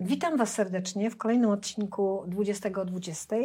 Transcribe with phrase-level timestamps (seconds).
[0.00, 3.36] Witam Was serdecznie w kolejnym odcinku 2020.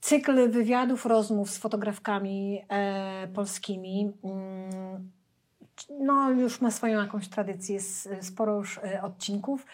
[0.00, 4.12] Cykl wywiadów, rozmów z fotografkami e, polskimi.
[4.24, 5.10] Mm,
[6.00, 7.80] no, już ma swoją jakąś tradycję,
[8.20, 9.66] sporo już e, odcinków.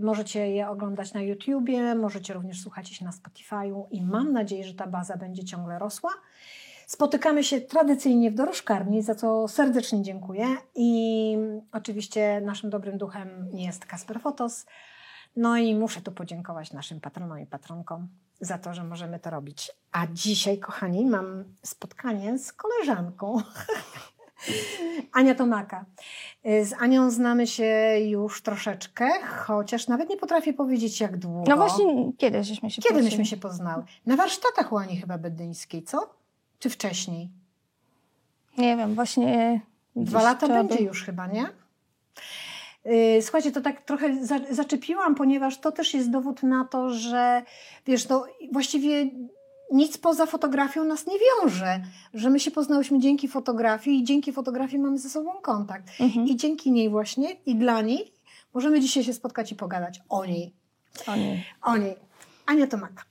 [0.00, 4.74] Możecie je oglądać na YouTubie, możecie również słuchać ich na Spotify'u i mam nadzieję, że
[4.74, 6.10] ta baza będzie ciągle rosła.
[6.86, 10.46] Spotykamy się tradycyjnie w dorożkarni, za co serdecznie dziękuję.
[10.74, 11.36] I
[11.72, 14.66] oczywiście naszym dobrym duchem jest Kasper Fotos.
[15.36, 18.08] No i muszę tu podziękować naszym patronom i patronkom
[18.40, 19.70] za to, że możemy to robić.
[19.92, 23.36] A dzisiaj, kochani, mam spotkanie z koleżanką.
[25.12, 25.84] Ania Tomaka.
[26.44, 31.44] Z Anią znamy się już troszeczkę, chociaż nawet nie potrafię powiedzieć jak długo.
[31.48, 33.84] No właśnie, kiedy żeśmy się Kiedy myśmy się poznały?
[34.06, 36.10] Na warsztatach u Ani chyba bedyńskiej, co?
[36.58, 37.30] Czy wcześniej?
[38.58, 39.60] Nie wiem, właśnie...
[39.96, 41.46] Dwa lata będzie już chyba, nie?
[42.86, 47.42] Y, słuchajcie, to tak trochę zaczepiłam, ponieważ to też jest dowód na to, że
[47.86, 49.10] wiesz, no właściwie
[49.72, 51.80] nic poza fotografią nas nie wiąże,
[52.14, 55.84] że my się poznałyśmy dzięki fotografii i dzięki fotografii mamy ze sobą kontakt.
[56.00, 56.26] Mhm.
[56.26, 58.12] I dzięki niej właśnie i dla niej
[58.54, 60.54] możemy dzisiaj się spotkać i pogadać o niej.
[61.06, 61.44] O niej.
[61.62, 61.96] O niej.
[62.46, 63.02] Ania Tomaka.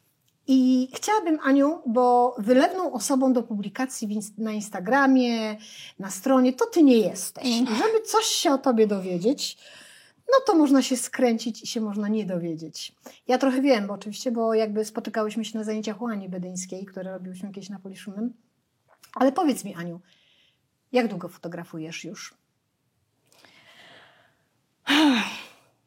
[0.48, 5.58] I chciałabym, Aniu, bo wylewną osobą do publikacji na Instagramie,
[6.00, 7.48] na stronie, to ty nie jesteś.
[7.58, 9.58] Żeby coś się o tobie dowiedzieć,
[10.28, 12.96] no to można się skręcić i się można nie dowiedzieć.
[13.28, 17.12] Ja trochę wiem, bo oczywiście, bo jakby spotykałyśmy się na zajęciach u Ani Bedyńskiej, które
[17.12, 18.34] robiłyśmy kiedyś na Poliszumem.
[19.16, 20.00] Ale powiedz mi, Aniu,
[20.92, 22.34] jak długo fotografujesz już?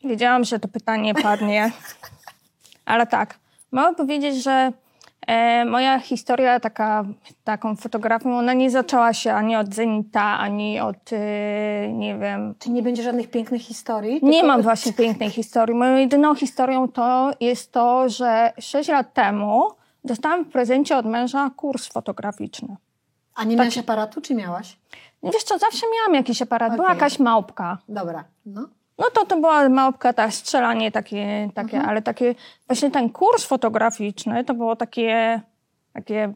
[0.05, 1.73] Wiedziałam, że to pytanie padnie,
[2.85, 3.39] ale tak.
[3.73, 4.73] Mogę powiedzieć, że
[5.27, 7.05] e, moja historia taka,
[7.45, 12.55] taką fotografią, ona nie zaczęła się ani od Zenita, ani od, e, nie wiem...
[12.59, 14.21] Czy nie będzie żadnych pięknych historii?
[14.23, 15.75] Nie mam właśnie pięknej historii.
[15.75, 19.63] Moją jedyną historią to jest to, że 6 lat temu
[20.05, 22.77] dostałam w prezencie od męża kurs fotograficzny.
[23.35, 24.77] A nie miałaś aparatu, czy miałaś?
[25.23, 26.69] Wiesz co, zawsze miałam jakiś aparat.
[26.69, 26.77] Okay.
[26.77, 27.79] Była jakaś małpka.
[27.89, 28.69] Dobra, no.
[28.99, 31.91] No to to była małpka, tak, strzelanie takie, takie mhm.
[31.91, 32.35] ale takie,
[32.67, 35.41] właśnie ten kurs fotograficzny to było takie,
[35.93, 36.35] takie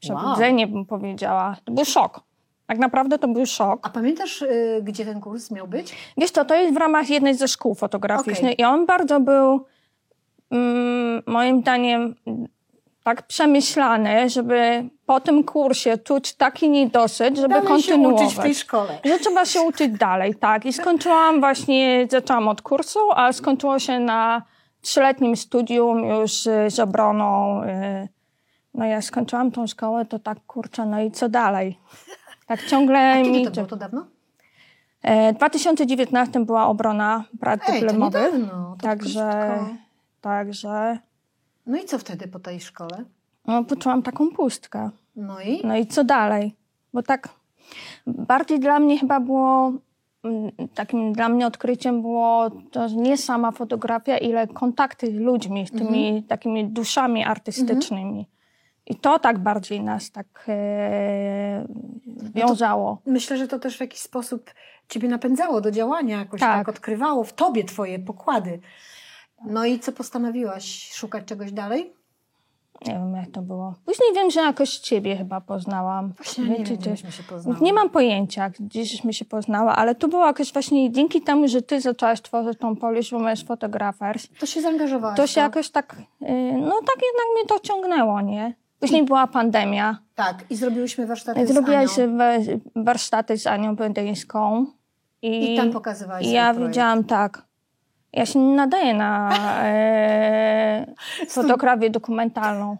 [0.00, 0.72] przebudzenie wow.
[0.72, 1.56] bym powiedziała.
[1.64, 2.20] To był szok.
[2.66, 3.86] Tak naprawdę to był szok.
[3.86, 5.96] A pamiętasz, y, gdzie ten kurs miał być?
[6.16, 8.54] Wiesz co, to jest w ramach jednej ze szkół fotograficznych okay.
[8.58, 9.66] i on bardzo był,
[10.50, 12.14] mm, moim zdaniem,
[13.10, 18.20] tak przemyślane, żeby po tym kursie czuć taki niedosyt, żeby dalej kontynuować.
[18.20, 18.98] Się uczyć w tej szkole.
[19.04, 20.66] Że trzeba się uczyć dalej, tak.
[20.66, 24.42] I skończyłam właśnie, zaczęłam od kursu, a skończyło się na
[24.80, 26.32] trzyletnim studium już
[26.68, 27.62] z obroną.
[27.62, 28.08] Y,
[28.74, 31.78] no ja skończyłam tą szkołę, to tak kurczę, no i co dalej?
[32.46, 33.44] Tak ciągle a kiedy mi...
[33.44, 34.06] to było to dawno?
[35.02, 38.30] E, w 2019 była obrona Ej, dyplomowych.
[38.30, 39.58] To niedawno, to także,
[40.20, 40.98] także
[41.70, 43.04] no i co wtedy po tej szkole?
[43.46, 44.90] No, poczułam taką pustkę.
[45.16, 45.66] No i?
[45.66, 46.56] No i co dalej?
[46.92, 47.28] Bo tak
[48.06, 49.72] bardziej dla mnie chyba było,
[50.24, 55.70] mm, takim dla mnie odkryciem było to nie sama fotografia, ile kontakty z ludźmi, z
[55.70, 56.22] tymi mhm.
[56.22, 58.18] takimi duszami artystycznymi.
[58.18, 58.26] Mhm.
[58.86, 61.66] I to tak bardziej nas tak e,
[62.34, 63.02] wiązało.
[63.06, 64.50] No myślę, że to też w jakiś sposób
[64.88, 68.60] ciebie napędzało do działania, jakoś tak, tak odkrywało w tobie twoje pokłady.
[69.44, 70.92] No i co postanowiłaś?
[70.92, 71.92] Szukać czegoś dalej?
[72.86, 73.74] Nie wiem, jak to było.
[73.86, 76.12] Później wiem, że jakoś ciebie chyba poznałam.
[76.12, 77.60] Właśnie nie, wiem, się poznały.
[77.60, 81.80] Nie mam pojęcia, gdzieśmy się poznała, ale to było jakoś właśnie dzięki temu, że ty
[81.80, 84.28] zaczęłaś tworzyć tą Polish Women's Photographers.
[84.38, 85.16] To się zaangażowałaś.
[85.16, 85.44] To się tak?
[85.44, 88.54] jakoś tak, y, no tak jednak mnie to ciągnęło, nie?
[88.80, 89.98] Później była pandemia.
[90.14, 92.60] Tak, i zrobiłyśmy warsztaty Zrobiłaś z Anią.
[92.76, 94.66] warsztaty z Anią Będeńską.
[95.22, 97.42] I, I tam pokazywałaś I ja widziałam tak,
[98.12, 99.30] ja się nie nadaję na
[99.62, 100.86] e,
[101.28, 102.76] fotografię dokumentalną.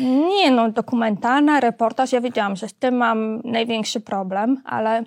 [0.00, 5.04] Nie no, dokumentalna, reportaż, ja wiedziałam, że z tym mam największy problem, ale,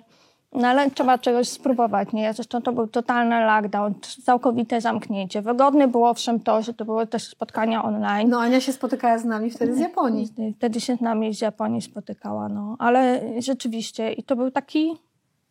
[0.52, 2.34] no, ale trzeba czegoś spróbować, nie?
[2.34, 5.42] Zresztą to był totalny lockdown, całkowite zamknięcie.
[5.42, 8.28] Wygodne było owszem to, że to były też spotkania online.
[8.30, 10.28] No Ania się spotykała z nami wtedy z Japonii.
[10.56, 12.76] Wtedy się z nami z Japonii spotykała, no.
[12.78, 14.96] Ale rzeczywiście, i to był taki,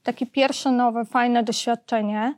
[0.04, 2.34] taki pierwsze nowe, fajne doświadczenie.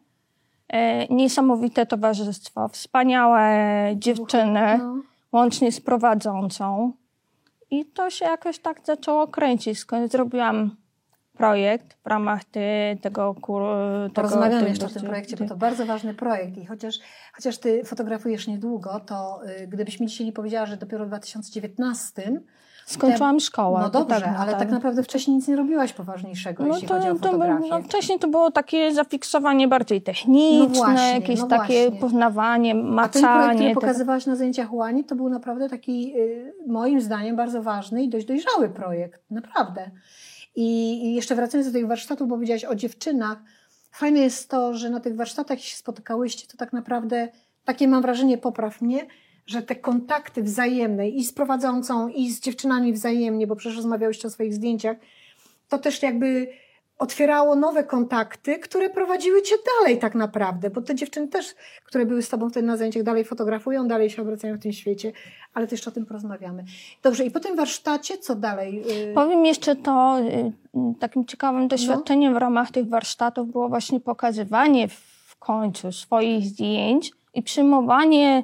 [0.71, 3.49] E, niesamowite towarzystwo, wspaniałe
[3.95, 4.95] dziewczyny, no.
[5.31, 6.93] łącznie z prowadzącą.
[7.71, 9.79] I to się jakoś tak zaczęło kręcić.
[9.79, 10.75] Skąd zrobiłam
[11.37, 12.61] projekt w ramach ty,
[13.01, 14.13] tego kursu.
[14.13, 16.57] Porozmawiamy jeszcze o tym projekcie, bo to bardzo ważny projekt.
[16.57, 16.95] I chociaż,
[17.33, 22.41] chociaż ty fotografujesz niedługo, to y, gdybyś mi dzisiaj nie powiedziała, że dopiero w 2019
[22.85, 23.79] Skończyłam szkołę.
[23.81, 26.87] No to dobrze, tak, no ale tak naprawdę wcześniej nic nie robiłaś poważniejszego, No jeśli
[26.87, 27.67] to, chodzi o to, było- fotografię.
[27.69, 31.99] no wcześniej to było takie zafiksowanie bardziej techniczne, No właśnie, jakieś no takie właśnie.
[32.01, 33.55] poznawanie, A ten projekt, macanie.
[33.59, 38.09] który pokazywałaś na zajęciach Łani, to był naprawdę taki, y, moim zdaniem, bardzo ważny i
[38.09, 39.21] dość dojrzały projekt.
[39.29, 39.91] Naprawdę.
[40.55, 43.37] I, jeszcze wracając do tych warsztatów, bo powiedziałaś o dziewczynach.
[43.91, 47.27] Fajne jest to, że na tych warsztatach, jak się spotykałyście, to tak naprawdę,
[47.65, 49.05] takie mam wrażenie, popraw mnie,
[49.47, 54.31] że te kontakty wzajemne i z prowadzącą, i z dziewczynami wzajemnie, bo przecież rozmawiałyście o
[54.31, 54.97] swoich zdjęciach,
[55.69, 56.47] to też jakby
[56.97, 61.55] otwierało nowe kontakty, które prowadziły cię dalej tak naprawdę, bo te dziewczyny też,
[61.85, 65.11] które były z tobą wtedy na zajęciach, dalej fotografują, dalej się obracają w tym świecie,
[65.53, 66.63] ale też o tym porozmawiamy.
[67.03, 68.83] Dobrze, i po tym warsztacie co dalej?
[69.11, 70.51] Y, Powiem jeszcze to, y,
[70.99, 71.67] takim ciekawym No.
[71.67, 78.43] doświadczeniem w ramach tych warsztatów było właśnie pokazywanie w końcu swoich zdjęć i przyjmowanie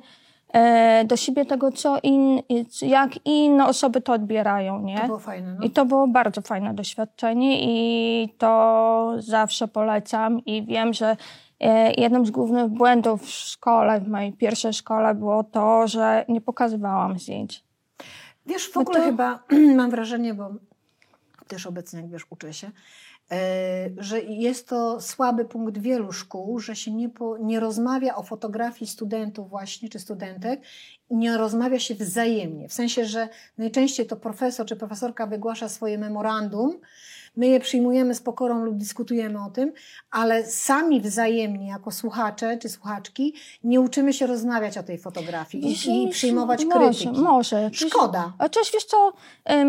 [1.05, 2.41] do siebie tego, co in,
[2.81, 4.99] jak inne osoby to odbierają, nie?
[4.99, 5.65] To było fajne, no.
[5.65, 11.17] I to było bardzo fajne doświadczenie i to zawsze polecam i wiem, że
[11.59, 16.41] e, jednym z głównych błędów w szkole, w mojej pierwszej szkole było to, że nie
[16.41, 17.63] pokazywałam zdjęć.
[18.45, 19.39] Wiesz, w No ogóle to- chyba
[19.77, 20.49] mam wrażenie, bo
[21.47, 22.71] też obecnie, jak wiesz, uczę się, e,
[23.97, 28.91] że jest to słaby punkt wielu szkół, że się nie, po, nie rozmawia o fotografii
[28.91, 30.61] studentów właśnie, czy studentek,
[31.09, 32.69] nie rozmawia się wzajemnie.
[32.69, 36.79] W sensie, że najczęściej to profesor czy profesorka wygłasza swoje memorandum,
[37.37, 39.73] my je przyjmujemy z pokorą lub dyskutujemy o tym,
[40.11, 43.33] ale sami wzajemnie, jako słuchacze czy słuchaczki,
[43.63, 47.21] nie uczymy się rozmawiać o tej fotografii i, i przyjmować może, krytyki.
[47.21, 47.69] Może.
[47.73, 48.33] Szkoda.
[48.37, 49.13] A też wiesz co,
[49.49, 49.65] e,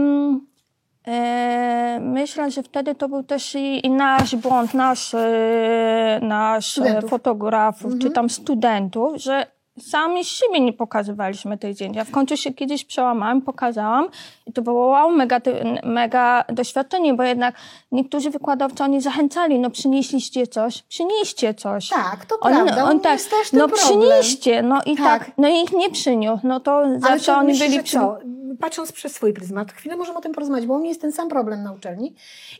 [2.00, 7.10] myślę, że wtedy to był też i, i nasz błąd, nasz, e, nasz e, Studentów.
[7.10, 8.00] fotografów, Mhm.
[8.00, 9.46] czy tam studentów, że
[9.82, 11.96] sami z siebie nie pokazywaliśmy tych zdjęć.
[11.96, 14.08] Ja w końcu się kiedyś przełamałam, pokazałam
[14.46, 15.40] i to było wow, mega,
[15.84, 17.54] mega doświadczenie, bo jednak
[17.92, 21.88] niektórzy wykładowcy, oni zachęcali, no przynieśliście coś, przynieście coś.
[21.88, 22.84] Tak, to Oni- prawda.
[22.84, 23.86] on on tak, jest też ten no problem.
[23.88, 25.24] przynieście, no i Tak.
[25.24, 25.30] tak.
[25.38, 27.92] no i ich nie przyniósł, no to Ale zawsze to oni byli przy...
[27.96, 28.18] co?
[28.60, 31.28] Patrząc przez swój pryzmat, chwilę możemy o tym porozmawiać, bo u mnie jest ten sam
[31.28, 32.14] problem na uczelni.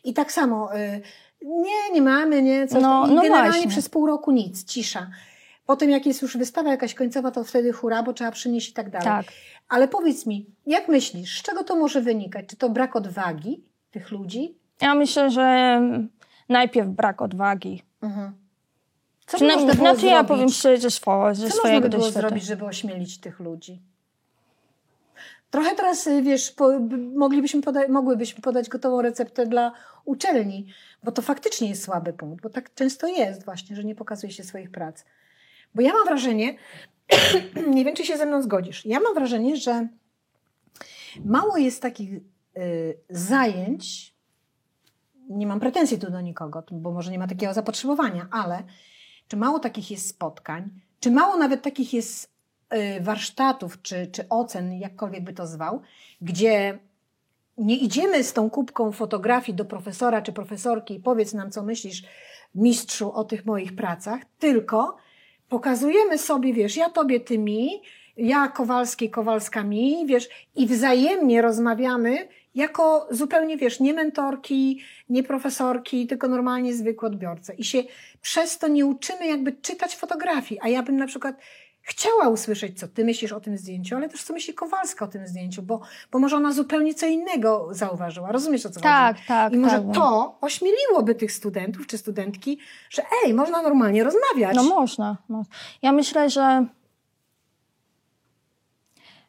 [0.04, 1.00] I tak samo, y,
[1.42, 3.10] nie, nie mamy, nie, coś No, tam.
[3.10, 3.70] I no generalnie właśnie.
[3.70, 5.06] przez pół roku nic, cisza.
[5.68, 8.90] Potem jak jest już wystawa jakaś końcowa, to wtedy hura, bo trzeba przynieść i tak
[8.90, 9.04] dalej.
[9.04, 9.26] Tak.
[9.68, 12.46] Ale powiedz mi, jak myślisz, z czego to może wynikać?
[12.46, 14.54] Czy to brak odwagi tych ludzi?
[14.80, 15.80] Ja myślę, że
[16.48, 17.82] najpierw brak odwagi.
[18.02, 18.32] Mhm.
[19.26, 22.28] Co Przynajmniej, można było znaczy ja powiem szczerze ze Co można by było doświadczenia.
[22.28, 23.82] zrobić, żeby ośmielić tych ludzi?
[25.50, 26.78] Trochę teraz, y, wiesz, po,
[27.14, 29.72] moglibyśmy poda- mogłybyśmy podać gotową receptę dla
[30.04, 30.66] uczelni,
[31.02, 34.44] bo to faktycznie jest słaby punkt, bo tak często jest właśnie, że nie pokazuje się
[34.44, 35.04] swoich prac.
[35.74, 36.56] Bo ja mam wrażenie,
[37.74, 39.88] nie wiem, czy się ze mną zgodzisz, ja mam wrażenie, że
[41.24, 42.12] mało jest takich
[42.56, 44.14] y, zajęć,
[45.28, 48.62] nie mam pretensji tu do nikogo, bo może nie ma takiego zapotrzebowania, ale
[49.28, 50.70] czy mało takich jest spotkań,
[51.00, 52.30] czy mało nawet takich jest
[52.74, 55.82] y, warsztatów, czy, czy ocen, jakkolwiek by to zwał,
[56.20, 56.78] gdzie
[57.58, 62.02] nie idziemy z tą kubką fotografii do profesora czy profesorki i powiedz nam, co myślisz,
[62.54, 64.96] mistrzu, o tych moich pracach, tylko
[65.48, 67.82] pokazujemy sobie, wiesz, ja tobie, ty mi,
[68.16, 76.06] ja Kowalskiej, Kowalska mi, wiesz, i wzajemnie rozmawiamy jako zupełnie, wiesz, nie mentorki, nie profesorki,
[76.06, 77.54] tylko normalnie zwykłe odbiorcy.
[77.58, 77.82] I się
[78.20, 80.60] przez to nie uczymy jakby czytać fotografii.
[80.62, 81.36] A ja bym na przykład
[81.88, 85.26] chciała usłyszeć, co ty myślisz o tym zdjęciu, ale też co myśli Kowalska o tym
[85.26, 85.80] zdjęciu, bo,
[86.12, 88.32] bo może ona zupełnie co innego zauważyła.
[88.32, 89.28] Rozumiesz, o co Tak, chodzi?
[89.28, 89.94] tak, I może tak.
[89.94, 92.58] to ośmieliłoby tych studentów czy studentki,
[92.90, 94.56] że ej, można normalnie rozmawiać.
[94.56, 95.16] No można.
[95.82, 96.66] Ja myślę, że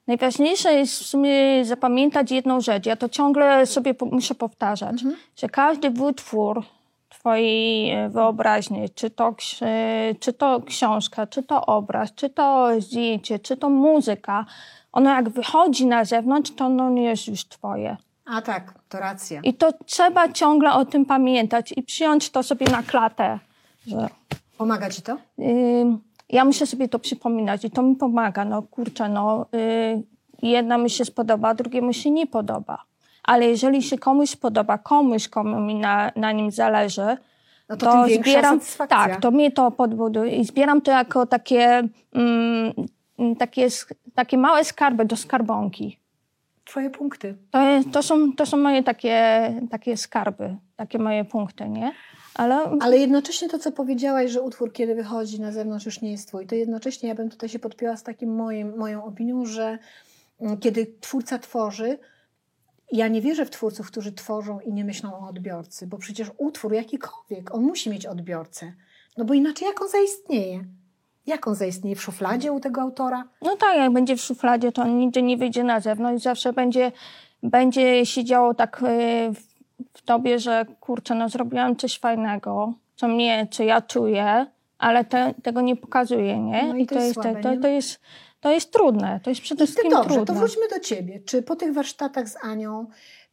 [0.08, 2.86] najważniejsze jest w sumie zapamiętać jedną rzecz.
[2.86, 5.16] Ja to ciągle sobie muszę powtarzać, Mhm.
[5.36, 6.64] że każdy wytwór
[7.10, 13.40] twojej e, wyobraźni, czy to, e, czy to książka, czy to obraz, czy to zdjęcie,
[13.40, 14.46] czy to muzyka,
[14.92, 17.98] ono jak wychodzi na zewnątrz, to ono nie jest już twoje.
[18.26, 19.42] A tak, to racja.
[19.44, 23.40] I to trzeba ciągle o tym pamiętać i przyjąć to sobie na klatę,
[23.88, 24.10] że
[24.60, 25.18] Pomaga ci to?
[26.30, 28.46] Ja muszę sobie to przypominać i to mi pomaga.
[28.46, 30.04] No kurczę, no y,
[30.42, 32.84] jedna mi się spodoba, drugiemu się nie podoba.
[33.24, 37.18] Ale jeżeli się komuś podoba, komuś, komu mi na, na nim zależy,
[37.70, 38.60] No to, większa zbieram,
[38.90, 41.84] tak, to mnie to podbuduje i zbieram to jako takie,
[42.14, 42.74] mm,
[43.40, 43.68] takie,
[44.16, 46.00] takie małe skarby do skarbonki.
[46.66, 47.38] Twoje punkty.
[47.52, 47.60] To,
[47.92, 51.94] to, są, to są moje takie, takie skarby, takie moje punkty, nie?
[52.36, 56.28] Ale Ale jednocześnie to, co powiedziałaś, że utwór, kiedy wychodzi na zewnątrz, już nie jest
[56.28, 59.78] twój, to jednocześnie ja bym tutaj się podpięła z takim moim, moją opinią, że
[60.42, 61.98] mm, kiedy twórca tworzy,
[62.92, 66.74] ja nie wierzę w twórców, którzy tworzą i nie myślą o odbiorcy, bo przecież utwór
[66.74, 68.74] jakikolwiek, on musi mieć odbiorcę.
[69.18, 70.64] No bo inaczej jak on zaistnieje?
[71.26, 71.96] Jak on zaistnieje?
[71.96, 73.24] W szufladzie u tego autora?
[73.42, 76.24] No tak, jak będzie w szufladzie, to on nigdy nie wyjdzie na zewnątrz.
[76.24, 76.92] Zawsze będzie,
[77.44, 79.34] będzie siedziało tak y,
[79.94, 84.46] w, tobie, że kurczę, no zrobiłam coś fajnego, co mnie, co ja czuję,
[84.78, 86.68] ale te, tego nie pokazuję, nie?
[86.68, 87.60] No i to jest słabe, to, nie?
[87.60, 88.00] to jest
[88.40, 90.26] to jest trudne, to jest przede ty wszystkim dobrze, trudne.
[90.26, 91.20] to wróćmy do ciebie.
[91.20, 92.88] Czy po tych warsztatach z Anią,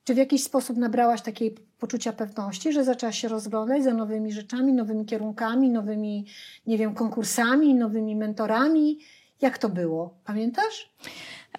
[0.05, 4.73] czy w jakiś sposób nabrałaś takiej poczucia pewności, że zaczęłaś się rozglądać za nowymi rzeczami,
[4.73, 6.27] nowymi kierunkami, nowymi,
[6.67, 8.99] nie wiem, konkursami, nowymi mentorami?
[9.41, 10.15] Jak to było?
[10.25, 10.95] Pamiętasz?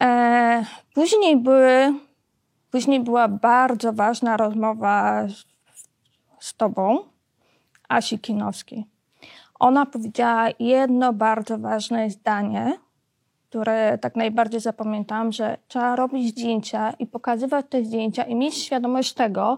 [0.02, 1.94] E, później, były,
[2.72, 5.46] później była bardzo ważna rozmowa z,
[6.40, 7.00] z tobą,
[7.90, 8.86] Asi Kinowskiej.
[9.60, 12.78] Ona powiedziała jedno bardzo ważne zdanie,
[13.50, 19.14] które tak najbardziej zapamiętałam, że trzeba robić zdjęcia i pokazywać te zdjęcia i mieć świadomość
[19.14, 19.58] tego,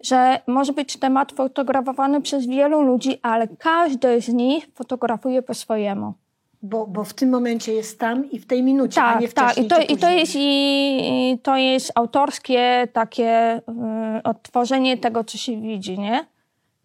[0.00, 6.14] że może być temat fotografowany przez wielu ludzi, ale każdy z nich fotografuje po swojemu.
[6.62, 9.44] Bo, bo w tym momencie jest tam i w tej minucie, a nie Tak, tak.
[9.52, 15.24] wcześniej I to, i to jest i, i to jest autorskie takie y, odtworzenie tego,
[15.24, 16.26] co się widzi, nie?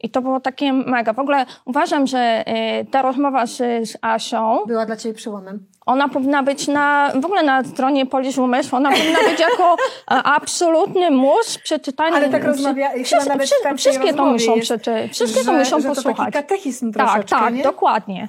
[0.03, 1.13] I to było takie mega.
[1.13, 2.43] W ogóle uważam, że
[2.81, 3.57] y, ta rozmowa z,
[3.89, 5.65] z Asią, Była dla ciebie przełomem.
[5.85, 9.75] Ona powinna być na, w ogóle na stronie Polish Umysł, ona powinna być jako
[10.11, 12.15] e, absolutny mus przeczytania.
[12.15, 15.89] Ale tak rozmawia, chyba nawet tamtej Wszystkie to muszą przeczytać, wszystkie to że- muszą że
[15.89, 16.17] to posłuchać.
[16.17, 17.63] taki katechizm tak, tak, nie?
[17.63, 18.27] dokładnie.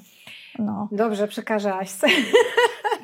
[0.59, 0.89] No.
[0.93, 2.07] Dobrze, przekażę Aśce.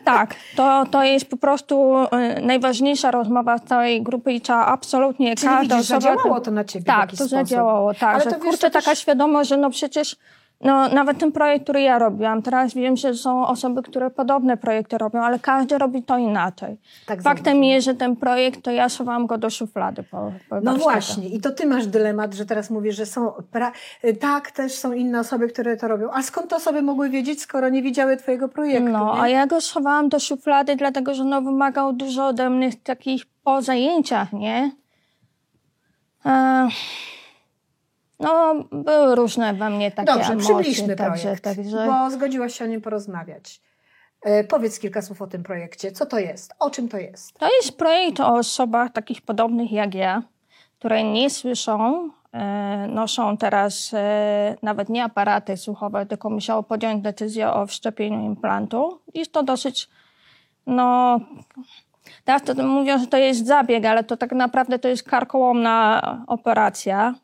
[0.04, 1.94] Tak, to, to jest po prostu
[2.38, 6.00] y, najważniejsza rozmowa z całej grupy i trzeba absolutnie Czyli każda widzisz, osoba...
[6.00, 7.30] zadziałało to na ciebie Tak, to sposób.
[7.30, 10.16] zadziałało, tak, Ale że to wiesz, kurczę, to też- taka świadomość, że no przecież
[10.60, 14.98] no, nawet ten projekt, który ja robiłam, teraz wiem, że są osoby, które podobne projekty
[14.98, 16.76] robią, ale każdy robi to inaczej.
[17.06, 20.74] Tak Faktem jest, że ten projekt, to ja schowałam go do szuflady po, po No
[20.76, 23.32] właśnie, i to ty masz dylemat, że teraz mówisz, że są.
[23.50, 23.72] Pra...
[24.20, 26.10] Tak, też są inne osoby, które to robią.
[26.12, 28.92] A skąd te osoby mogły wiedzieć, skoro nie widziały twojego projektu?
[28.92, 29.20] No, nie?
[29.20, 33.62] a ja go schowałam do szuflady, dlatego że no, wymagał dużo ode mnie takich po
[33.62, 34.70] zajęciach, nie?
[36.26, 36.68] E,
[38.20, 40.54] no, były różne we mnie takie Dobrze, emocje.
[40.54, 43.60] przybliżmy także, projekt, także, bo zgodziłaś się o nim porozmawiać.
[44.22, 45.92] E, powiedz kilka słów o tym projekcie.
[45.92, 46.54] Co to jest?
[46.58, 47.38] O czym to jest?
[47.38, 50.22] To jest projekt o osobach takich podobnych jak ja,
[50.78, 57.52] które nie słyszą, e, noszą teraz e, nawet nie aparaty słuchowe, tylko musiało podjąć decyzję
[57.52, 59.00] o wszczepieniu implantu.
[59.14, 59.88] Jest to dosyć,
[60.66, 61.20] no,
[62.24, 67.14] teraz to mówią, że to jest zabieg, ale to tak naprawdę to jest karkołomna operacja.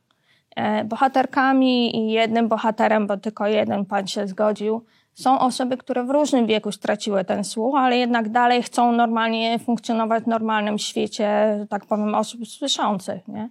[0.57, 4.85] E, Bohaterkami i jednym bohaterem, bo tylko jeden pan się zgodził,
[5.15, 10.25] są osoby, które w różnym wieku straciły ten słuch, ale jednak dalej chcą normalnie funkcjonować
[10.25, 13.29] w normalnym świecie, że tak powiem, osób słyszących.
[13.29, 13.49] Nie?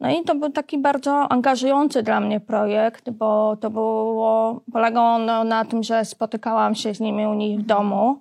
[0.00, 5.44] No i to był taki bardzo angażujący dla mnie projekt, bo to było, polegało ono
[5.44, 8.18] na tym, że spotykałam się z nimi u nich w domu,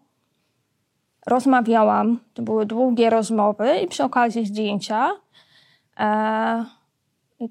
[1.28, 5.12] rozmawiałam, to były długie rozmowy i przy okazji zdjęcia.
[6.00, 6.66] E,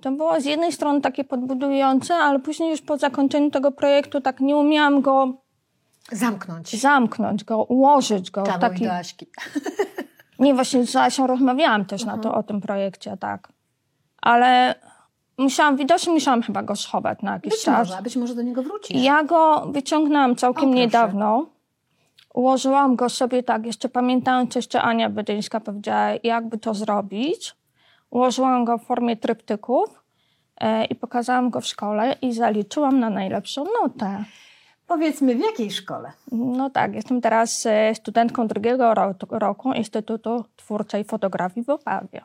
[0.02, 4.40] to było z jednej strony takie podbudujące, ale później już po zakończeniu tego projektu tak
[4.40, 5.32] nie umiałam go
[6.12, 6.80] Zamknąć.
[6.80, 8.42] zamknąć, go ułożyć go.
[8.42, 8.84] Tam taki...
[8.84, 9.26] do Aśki.
[10.38, 13.48] Nie, właśnie z Asią rozmawiałam też na to, o tym projekcie, tak.
[14.22, 14.74] Ale
[15.38, 17.88] musiałam, widocznie musiałam chyba go schować na jakiś Być czas.
[17.88, 19.02] może, być może do niego wrócisz.
[19.02, 21.46] Ja go wyciągnęłam całkiem O, niedawno.
[22.34, 27.56] Ułożyłam go sobie tak, jeszcze pamiętając, jeszcze Ania Bedyńska powiedziała, jakby to zrobić.
[28.12, 30.02] Ułożyłam go w formie tryptyków
[30.60, 34.24] e, i pokazałam go w szkole i zaliczyłam na najlepszą notę.
[34.86, 36.12] Powiedzmy, w jakiej szkole?
[36.32, 42.20] No tak, jestem teraz e, studentką drugiego ro- roku Instytutu Twórczej Fotografii w Opawie.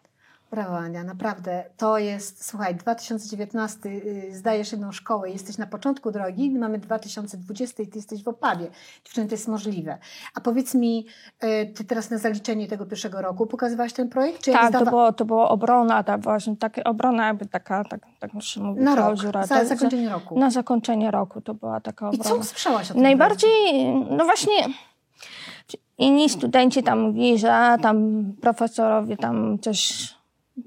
[0.51, 1.63] Brawo Ania, naprawdę.
[1.77, 7.87] To jest, słuchaj, 2019, y, zdajesz jedną szkołę, jesteś na początku drogi, mamy 2020 i
[7.87, 8.67] ty jesteś w Opawie.
[9.05, 9.97] Dziewczyny, to jest możliwe.
[10.35, 11.05] A powiedz mi,
[11.43, 14.41] y, ty teraz na zaliczenie tego pierwszego roku pokazywałaś ten projekt?
[14.43, 18.31] Czy Tak, to było, to było obrona, ta właśnie, takie obrona jakby taka, tak, tak
[18.39, 19.45] się mówi, Na rok, klauzura.
[19.45, 20.39] za Tak, zakończenie roku.
[20.39, 22.29] Na zakończenie roku to była taka I obrona.
[22.29, 23.03] co usłyszałaś o tym?
[23.03, 24.53] Najbardziej, no właśnie,
[25.97, 30.16] inni studenci tam mówili, że tam profesorowie tam coś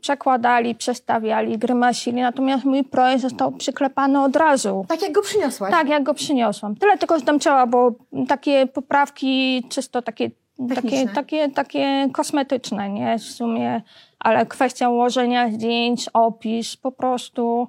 [0.00, 4.87] przekładali, przestawiali, grymasili, natomiast mój projekt został przyklepany od razu.
[4.88, 5.70] Tak jak go przyniosłaś?
[5.70, 6.76] Tak, jak go przyniosłam.
[6.76, 7.94] Tyle tylko, że tam trzeba było
[8.28, 10.30] takie poprawki czysto takie,
[10.75, 13.18] takie, takie, takie kosmetyczne, nie?
[13.18, 13.82] W sumie,
[14.18, 17.68] ale kwestia ułożenia zdjęć, opis, po prostu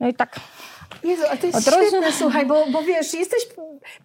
[0.00, 0.40] No i tak
[1.04, 3.46] Jezu, ale to jest Od razu- świetne, słuchaj, bo, bo wiesz, jesteś,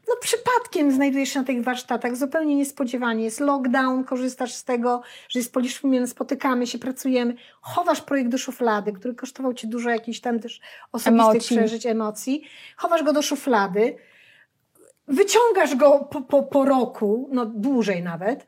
[0.08, 5.40] no przypadkiem znajdujesz się na tych warsztatach, zupełnie niespodziewanie, jest lockdown, korzystasz z tego, że
[5.40, 10.40] jest poliszumien, spotykamy się, pracujemy, chowasz projekt do szuflady, który kosztował Ci dużo jakichś tam
[10.40, 10.62] też
[10.92, 11.58] osobistych Emocji.
[11.58, 12.44] przeżyć, emocji,
[12.78, 13.96] chowasz go do szuflady,
[15.08, 18.46] wyciągasz go po, po, po roku, no dłużej nawet,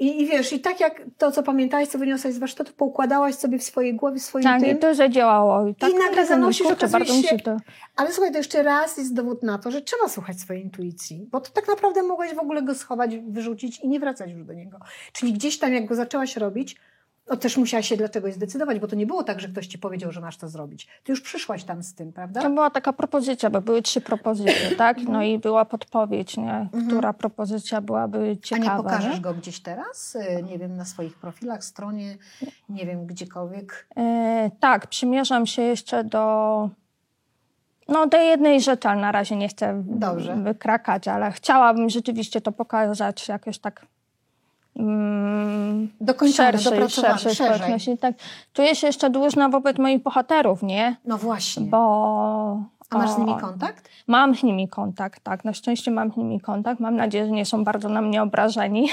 [0.00, 3.58] i, I wiesz, i tak jak to, co pamiętałaś, co wyniosłaś z warsztatu, poukładałaś sobie
[3.58, 5.68] w swojej głowie, w swoim tak, tym, i to zadziałało.
[5.68, 7.56] I, tak, I nagle zanosisz, kurczę, bardzo się- to...
[7.96, 11.40] Ale słuchaj, to jeszcze raz jest dowód na to, że trzeba słuchać swojej intuicji, bo
[11.40, 14.78] to tak naprawdę mogłaś w ogóle go schować, wyrzucić i nie wracać już do niego.
[15.12, 16.76] Czyli gdzieś tam, jak go zaczęłaś robić,
[17.36, 20.12] to też musiałaś się dlaczego zdecydować, bo to nie było tak, że ktoś ci powiedział,
[20.12, 20.88] że masz to zrobić.
[21.04, 22.42] Ty już przyszłaś tam z tym, prawda?
[22.42, 24.96] To była taka propozycja, bo były trzy propozycje, tak?
[25.08, 26.68] No i była podpowiedź, nie?
[26.88, 28.38] która propozycja byłaby Mhm.
[28.42, 28.76] A ciekawa.
[28.76, 29.20] nie pokażesz nie?
[29.20, 30.14] go gdzieś teraz?
[30.16, 32.16] Y, Nie wiem, na swoich profilach, stronie,
[32.68, 33.86] nie wiem, gdziekolwiek.
[33.96, 36.68] E, tak, przymierzam się jeszcze do.
[37.88, 40.36] No, do jednej rzeczy, ale na razie nie chcę Dobrze.
[40.36, 43.86] wykrakać, ale chciałabym rzeczywiście to pokazać jakoś tak.
[44.76, 47.98] Mm, Dokończone, szerszej, szerszej społeczności.
[47.98, 48.14] Tak.
[48.52, 50.96] Czuję się jeszcze dłużna wobec moich bohaterów, nie?
[51.04, 51.66] No właśnie.
[51.66, 52.62] Bo.
[52.90, 53.88] A masz z nimi kontakt?
[54.06, 55.44] Mam z nimi kontakt, tak.
[55.44, 56.80] Na szczęście mam z nimi kontakt.
[56.80, 58.88] Mam nadzieję, że nie są bardzo na mnie obrażeni.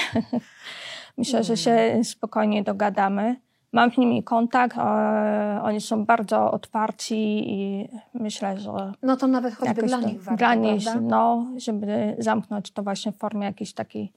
[1.18, 3.36] Myślę, że się spokojnie dogadamy.
[3.72, 4.78] Mam z nimi kontakt.
[4.78, 10.38] E, oni są bardzo otwarci i myślę, że No to nawet choćby dla nich warto,
[10.38, 14.12] dla nich, no, żeby zamknąć to właśnie w formie jakiejś takiej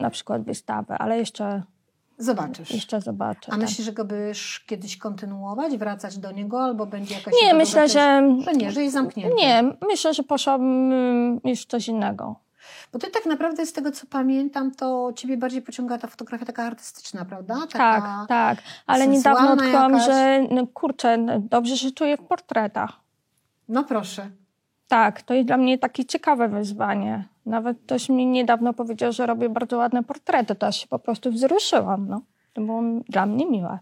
[0.00, 1.62] na przykład wystawy, ale jeszcze,
[2.18, 2.70] Zobaczysz.
[2.70, 3.46] jeszcze zobaczę.
[3.48, 3.60] A tak.
[3.60, 8.22] myślisz, że go byś kiedyś kontynuować, wracać do niego, albo będzie jakaś Nie, myślę, że?
[8.44, 9.34] Że nie, że jest zamknięty.
[9.36, 12.36] nie, myślę, że poszłabym mm, już coś innego.
[12.92, 16.64] Bo ty tak naprawdę z tego, co pamiętam, to ciebie bardziej pociąga ta fotografia taka
[16.64, 17.54] artystyczna, prawda?
[17.54, 17.78] Taka...
[17.78, 18.58] Tak, tak.
[18.86, 20.06] Ale niedawno odkryłam, jakaś.
[20.06, 22.92] że no, kurczę, dobrze się czuję w portretach.
[23.68, 24.30] No proszę.
[24.88, 27.24] Tak, to jest dla mnie takie ciekawe wyzwanie.
[27.46, 32.08] Nawet ktoś mi niedawno powiedział, że robię bardzo ładne portrety, to się po prostu wzruszyłam.
[32.08, 32.20] No.
[32.52, 33.78] To było dla mnie miłe.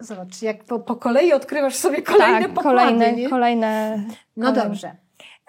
[0.00, 3.28] Zobacz, jak po, po kolei odkrywasz sobie kolejne tak, pokłady, kolejne, nie?
[3.28, 4.04] kolejne.
[4.36, 4.68] No kolejne.
[4.68, 4.96] dobrze.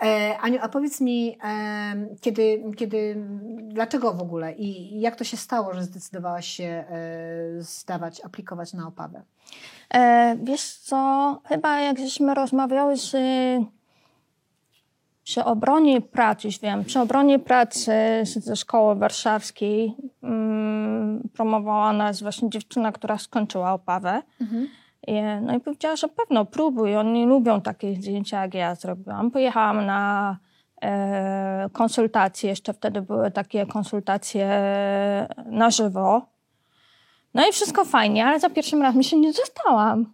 [0.01, 3.15] E, Aniu, a powiedz mi, em, kiedy, kiedy,
[3.62, 6.86] dlaczego w ogóle i jak to się stało, że zdecydowałaś się e,
[7.60, 9.21] zdawać, aplikować na opawę?
[9.93, 13.15] E, wiesz co, chyba jak żeśmy rozmawiały z,
[15.25, 17.91] przy obronie pracy, już wiem, przy obronie pracy
[18.23, 24.21] ze szkoły warszawskiej mm, promowała nas właśnie dziewczyna, która skończyła opawę.
[25.07, 29.31] I, no i powiedziała, że pewno próbuj, oni lubią takie zdjęcia, jak ja zrobiłam.
[29.31, 30.38] Pojechałam na
[30.81, 34.47] e, konsultacje, jeszcze wtedy były takie konsultacje
[35.45, 36.21] na żywo.
[37.33, 40.13] No i wszystko fajnie, ale za pierwszym razem się nie dostałam.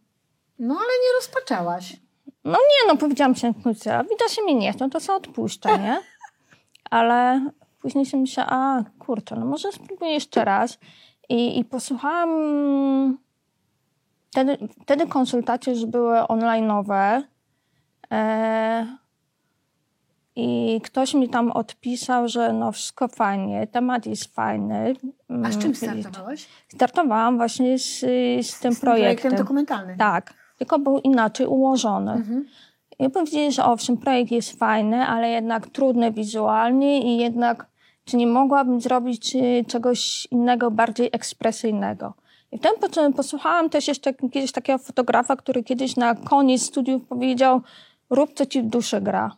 [0.59, 2.00] No ale nie rozpaczałaś.
[2.43, 5.99] No nie, no powiedziałam się, kurczę, widocznie mnie nie chcą, to co odpuszczę, nie?
[6.91, 7.49] Ale
[7.81, 10.79] później się myślała, a kurczę, no może spróbuję jeszcze raz.
[11.29, 12.29] I, i posłuchałam,
[14.31, 17.21] wtedy, wtedy konsultacje już były online'owe.
[18.11, 18.97] E,
[20.35, 24.93] I ktoś mi tam odpisał, że no wszystko fajnie, temat jest fajny.
[25.45, 26.47] A z czym Mm, startowałaś?
[26.67, 29.35] Startowałam właśnie z, z tym Z tym projektem.
[29.35, 29.97] dokumentalnym.
[29.97, 32.11] Tak, tylko był inaczej ułożony.
[32.11, 32.45] Mhm.
[32.99, 37.65] I powiedzieli, że owszem, projekt jest fajny, ale jednak trudny wizualnie i jednak
[38.05, 42.13] czy nie mogłabym zrobić y, czegoś innego, bardziej ekspresyjnego.
[42.51, 47.61] I wtedy po- posłuchałam też jeszcze kiedyś takiego fotografa, który kiedyś na koniec studiów powiedział,
[48.09, 49.31] rób co ci w duszy gra.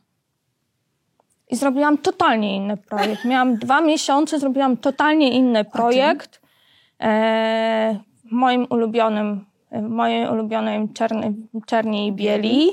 [1.49, 3.25] I zrobiłam totalnie inny projekt.
[3.31, 6.41] Miałam dwa miesiące, zrobiłam totalnie inny projekt.
[7.01, 7.99] E,
[8.31, 9.45] moim ulubionym,
[9.81, 11.33] mojej ulubionej czerny,
[11.65, 12.69] czerni i bieli.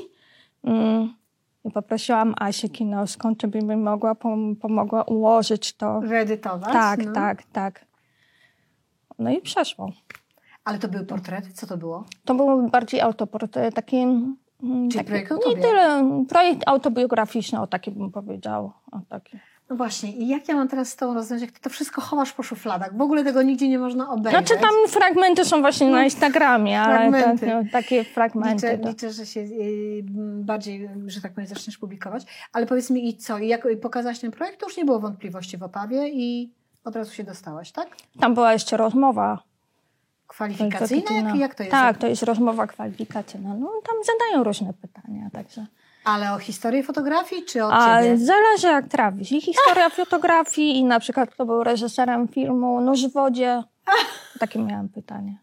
[0.63, 1.13] Mm.
[1.65, 5.99] I poprosiłam Asię Kinowską, czy by mi mogła, pom- pomogła ułożyć to.
[6.01, 6.73] Wyedytować?
[6.73, 7.13] Tak, no.
[7.13, 7.85] tak, tak.
[9.19, 9.91] No i przeszło.
[10.63, 11.53] Ale to były portrety?
[11.53, 12.05] Co to było?
[12.25, 13.97] To był bardziej autoportret, taki...
[13.97, 18.71] mm, Czyli taki- projekt Nie tyle, projekt autobiograficzny, o taki bym powiedział.
[18.91, 19.37] O taki.
[19.71, 22.33] No właśnie, i jak ja mam teraz z tą rozmawiać, jak ty to wszystko chowasz
[22.33, 22.97] po szufladach?
[22.97, 24.47] W ogóle tego nigdzie nie można obejrzeć.
[24.47, 28.67] Znaczy tam fragmenty są właśnie na Instagramie, ale tak, no, takie fragmenty.
[28.67, 30.03] Liczę, to- liczę, że się y,
[30.43, 32.23] bardziej, że tak powiem, zaczniesz publikować.
[32.53, 33.37] Ale powiedz mi, i co?
[33.37, 36.51] I jak pokazałaś ten projekt, to już nie było wątpliwości w Opawie i
[36.83, 37.87] od razu się dostałaś, tak?
[38.19, 39.43] Tam była jeszcze rozmowa.
[40.27, 41.11] Kwalifikacyjna?
[41.29, 41.71] Jak, jak to jest?
[41.71, 43.53] Tak, to jest rozmowa kwalifikacyjna.
[43.53, 45.65] No tam zadają różne pytania, także...
[46.03, 48.17] Ale o historię fotografii, czy o A ciebie?
[48.17, 49.31] zależy jak trafisz.
[49.31, 53.63] I historia fotografii i na przykład kto był reżyserem filmu Nóż w wodzie.
[54.39, 55.37] Takie miałam pytanie.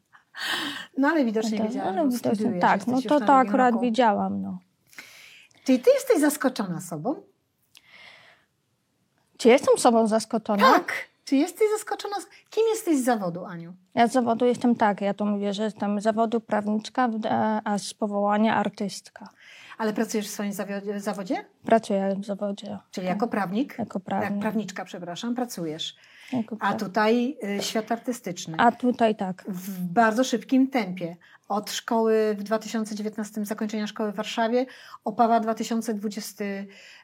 [0.99, 3.83] No ale widocznie To- wiedziałam, ale widocznie- tak, no to to akurat roku.
[3.85, 4.43] widziałam.
[4.43, 4.59] No.
[5.65, 7.23] Czyli ty jesteś zaskoczona sobą?
[9.39, 10.73] Czy jestem sobą zaskoczona?
[10.73, 10.93] Tak.
[11.25, 12.17] Czy jesteś zaskoczona?
[12.51, 13.73] Kim jesteś z zawodu, Aniu?
[13.95, 17.79] Ja z zawodu jestem tak, ja to mówię, że jestem z zawodu prawniczka, a- a
[17.79, 19.29] z powołania artystka.
[19.79, 20.53] Ale pracujesz w swoim
[20.97, 21.45] zawodzie?
[21.65, 23.79] Pracuję w zawodzie Czyli jako prawnik?
[23.79, 24.41] jako Jak prawnik.
[24.41, 25.97] prawniczka, przepraszam, pracujesz.
[26.33, 28.55] Jako A tutaj y, świat artystyczny.
[28.59, 29.45] a tutaj tak.
[29.49, 31.17] w bardzo szybkim tempie.
[31.49, 34.67] Od szkoły w 2019, zakończenia szkoły w Warszawie,
[35.05, 36.45] Opawa 2020.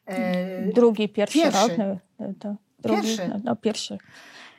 [0.07, 1.69] E, Drugi, pierwszy, pierwszy.
[1.77, 1.99] rok.
[2.19, 3.29] No, to drugi, Pierwszy.
[3.29, 3.99] No, no, pierwszy.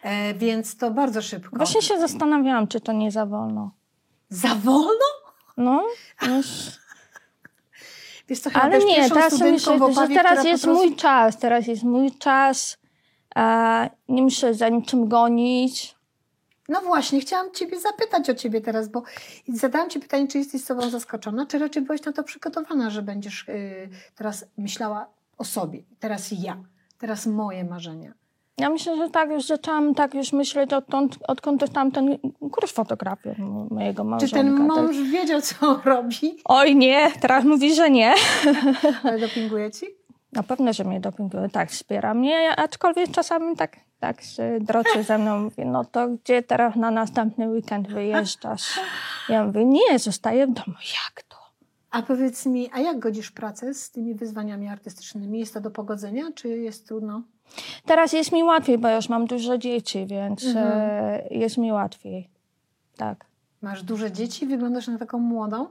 [0.04, 1.56] e, więc to bardzo szybko.
[1.58, 3.72] Właśnie się zastanawiałam, czy to nie za wolno.
[4.30, 5.06] Za wolno?
[5.58, 5.88] No,
[6.28, 6.48] już,
[8.28, 11.68] Wiesz co, chyba ale nie, teraz myślę, w że Opawie, teraz jest mój czas, teraz
[11.68, 12.78] jest mój czas.
[13.36, 15.96] A nie muszę za niczym gonić.
[16.70, 19.04] No właśnie, chciałam Ciebie zapytać o Ciebie teraz, bo
[19.48, 23.50] zadałam Ci pytanie, czy jesteś sobą zaskoczona, czy raczej byłaś na to przygotowana, że będziesz
[23.50, 25.84] y, teraz myślała o sobie.
[26.00, 26.64] Teraz ja,
[26.98, 28.14] teraz moje marzenia.
[28.58, 32.18] Ja myślę, że tak już zaczęłam tak już myśleć odtąd, odkąd dostałam ten
[32.52, 34.36] kurs fotografii mo- mojego Czy małżonka.
[34.38, 34.68] ten Tak.
[34.68, 36.42] mąż wiedział, co robi?
[36.46, 38.14] Oj nie, teraz mówi, że nie.
[39.04, 39.86] Ale dopinguje Ci?
[40.34, 41.50] Na pewno, że mnie dopinguje.
[41.50, 45.40] Tak, wspiera mnie, aczkolwiek czasami tak, tak się droczy ze mną.
[45.40, 48.80] Mówi, no to gdzie teraz na następny weekend wyjeżdżasz?
[49.30, 50.78] Ja mówię, nie, zostaję w domu.
[51.06, 51.35] Jak to?
[51.96, 55.40] A powiedz mi, a jak godzisz pracę z tymi wyzwaniami artystycznymi?
[55.40, 57.22] Jest to do pogodzenia, czy jest trudno?
[57.86, 60.68] Teraz jest mi łatwiej, bo już mam dużo dzieci, więc Mhm.
[60.80, 62.30] e, jest mi łatwiej.
[62.98, 63.26] Tak.
[63.62, 65.68] Masz duże dzieci, wyglądasz na taką młodą?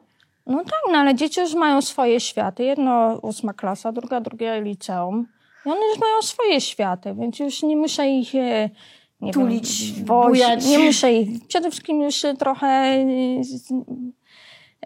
[0.47, 2.65] No tak, no ale dzieci już mają swoje światy.
[2.65, 5.27] Jedno ósma klasa, druga drugie liceum.
[5.67, 8.71] I one już mają swoje światy, więc już nie muszę ich e,
[9.21, 10.33] nie Tulić, wiem, wozić.
[10.41, 10.67] bujać.
[10.67, 11.47] Nie muszę ich.
[11.47, 12.97] Przede wszystkim już trochę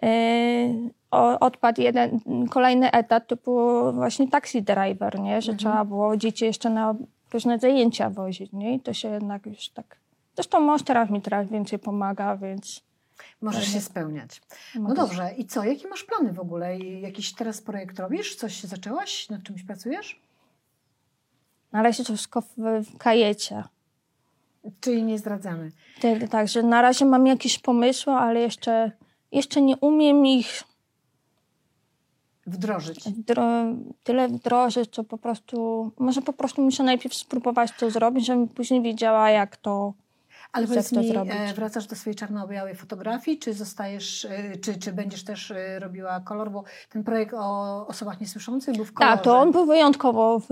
[0.01, 2.19] o- odpadł jeden
[2.49, 5.41] kolejny etat typu właśnie taxi driver, nie?
[5.41, 6.95] Że trzeba było dzieci jeszcze na
[7.33, 8.75] różne zajęcia wozić, nie?
[8.75, 9.97] I to się jednak już tak...
[10.35, 12.81] Zresztą mąż teraz mi teraz więcej pomaga, więc...
[13.41, 14.41] Możesz się spełniać.
[14.75, 15.63] No dobrze, i co?
[15.63, 16.79] Jakie masz plany w ogóle?
[16.79, 18.35] Jakiś teraz projekt robisz?
[18.35, 19.29] Coś zaczęłaś?
[19.29, 20.19] Nad czymś pracujesz?
[21.71, 23.63] Na razie to wszystko w, w kajecie.
[24.81, 25.71] Czyli nie zdradzamy.
[26.31, 28.91] Także na razie mam jakieś pomysły, ale jeszcze,
[29.31, 30.63] jeszcze nie umiem ich
[32.49, 33.05] Wdrożyć.
[33.05, 35.91] wdro- tyle wdrożyć, co po prostu...
[35.99, 39.93] Może po prostu muszę najpierw spróbować to zrobić, żebym później wiedziała, jak to...
[40.53, 41.33] Ale powiedz mi, zrobić?
[41.35, 46.19] e, wracasz do swojej czarno-białej fotografii, czy zostajesz, e, czy, czy będziesz też e, robiła
[46.19, 46.51] kolor?
[46.51, 49.15] Bo ten projekt o osobach niesłyszących był w kolorze.
[49.15, 50.45] Tak, to on był wyjątkowo w,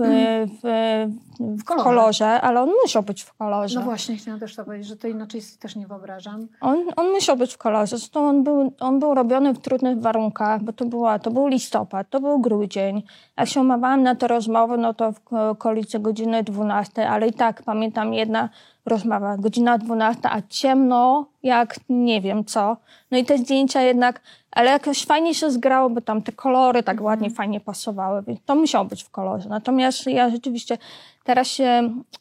[0.62, 1.06] w,
[1.38, 1.84] w, kolorze.
[1.84, 2.40] kolorze.
[2.40, 3.80] ale on musiał być w kolorze.
[3.80, 6.48] No właśnie, chciałam też to powiedzieć, że to inaczej też nie wyobrażam.
[6.60, 7.98] On, on musiał być w kolorze.
[7.98, 12.10] Zresztą on był, on był robiony w trudnych warunkach, bo to, była, to był listopad,
[12.10, 13.02] to był grudzień.
[13.36, 17.32] Jak się umawiałam na te rozmowy, no to w ko- okolicy godziny 12, ale i
[17.32, 18.48] tak pamiętam jedna
[18.88, 22.76] rozmowa, godzina 12, a ciemno jak nie wiem co.
[23.10, 24.20] No i te zdjęcia jednak,
[24.50, 28.54] ale jakoś fajnie się zgrało, bo tam te kolory tak ładnie, fajnie pasowały, więc to
[28.54, 29.48] musiało być w kolorze.
[29.48, 30.78] Natomiast ja rzeczywiście
[31.24, 31.64] teraz się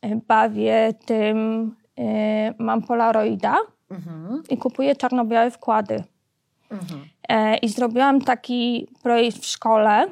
[0.02, 3.58] e, bawię tym, e, mam Polaroida,
[3.92, 4.44] Mhm.
[4.50, 6.04] i kupuję czarno-białe wkłady.
[6.72, 7.06] Mhm.
[7.30, 10.08] E, I zrobiłam taki projekt w szkole.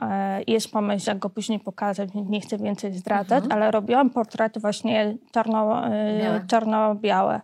[0.00, 4.60] E, jest pomysł, jak go później pokazać, więc nie chcę więcej zdradzać, ale robiłam portrety
[4.60, 6.44] właśnie czarno, e, Białe.
[6.46, 7.40] czarno-białe.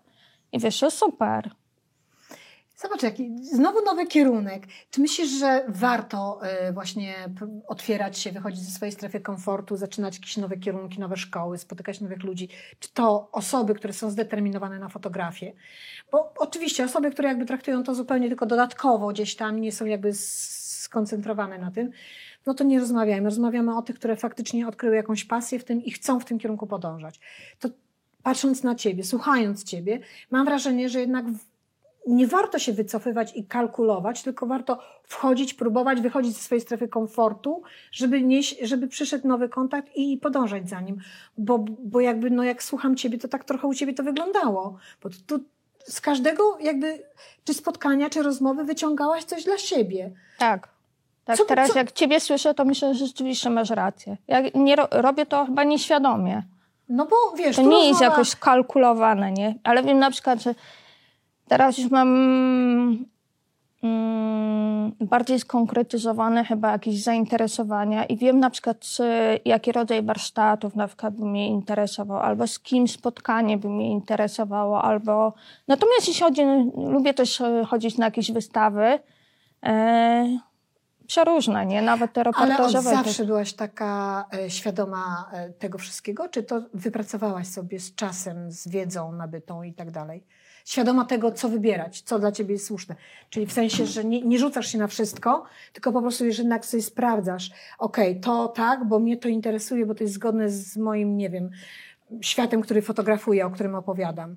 [0.53, 1.51] I wyszło super.
[2.77, 4.67] Zobacz, jaki znowu nowy kierunek.
[4.91, 7.15] Czy myślisz, że warto y, właśnie
[7.67, 12.23] otwierać się, wychodzić ze swojej strefy komfortu, zaczynać jakieś nowe kierunki, nowe szkoły, spotykać nowych
[12.23, 12.49] ludzi?
[12.79, 15.53] Czy to osoby, które są zdeterminowane na fotografię?
[16.13, 20.15] Bo oczywiście osoby, które jakby traktują to zupełnie tylko dodatkowo gdzieś tam, nie są jakby
[20.15, 21.91] skoncentrowane na tym,
[22.47, 23.25] no to nie rozmawiamy.
[23.25, 26.67] Rozmawiamy o tych, które faktycznie odkryły jakąś pasję w tym i chcą w tym kierunku
[26.67, 27.21] podążać.
[27.59, 27.69] To
[28.23, 31.25] patrząc na Ciebie, słuchając Ciebie, mam wrażenie, że jednak
[32.07, 37.63] nie warto się wycofywać i kalkulować, tylko warto wchodzić, próbować, wychodzić ze swojej strefy komfortu,
[37.93, 40.97] żeby, nieść, żeby przyszedł nowy kontakt i podążać za nim.
[41.39, 44.79] Bo, bo jakby, no jak słucham Ciebie, to tak trochę u Ciebie to wyglądało.
[45.03, 45.41] Bo tu
[45.79, 47.03] z każdego jakby,
[47.45, 50.11] czy spotkania, czy rozmowy wyciągałaś coś dla siebie.
[50.39, 50.76] Tak.
[51.27, 54.17] Tak, Co- teraz co- jak ciebie słyszę, to myślę, że rzeczywiście masz rację.
[54.29, 56.43] Jak nie ro- robię to chyba nieświadomie.
[56.89, 59.55] No bo wiesz, To nie jest jakoś skalkulowane, nie?
[59.65, 60.55] Ale wiem na przykład, że
[61.49, 62.09] teraz już mam
[63.83, 70.87] mm, bardziej skonkretyzowane chyba jakieś zainteresowania i wiem na przykład, czy, jaki rodzaj warsztatów na
[70.87, 75.33] przykład by mnie interesował, albo z kim spotkanie by mnie interesowało, albo...
[75.69, 76.43] Natomiast jeśli chodzi,
[76.77, 78.99] lubię też e, chodzić na jakieś wystawy,
[79.67, 80.39] e,
[81.07, 81.83] przeróżne, nie?
[81.83, 82.91] Nawet te Ale od reportażowe.
[82.91, 83.05] też.
[83.05, 86.29] zawsze byłaś taka e, świadoma e, tego wszystkiego?
[86.29, 90.25] Czy to wypracowałaś sobie z czasem, z wiedzą nabytą i tak dalej?
[90.65, 92.95] Świadoma tego, co wybierać, co dla ciebie jest słuszne.
[93.31, 96.67] Czyli w sensie, że nie, nie rzucasz się na wszystko, tylko po prostu już jednak
[96.67, 101.17] sobie sprawdzasz, okej, to tak, bo mnie to interesuje, bo to jest zgodne z moim,
[101.17, 101.51] nie wiem,
[102.21, 104.37] światem, który fotografuję, o którym opowiadam.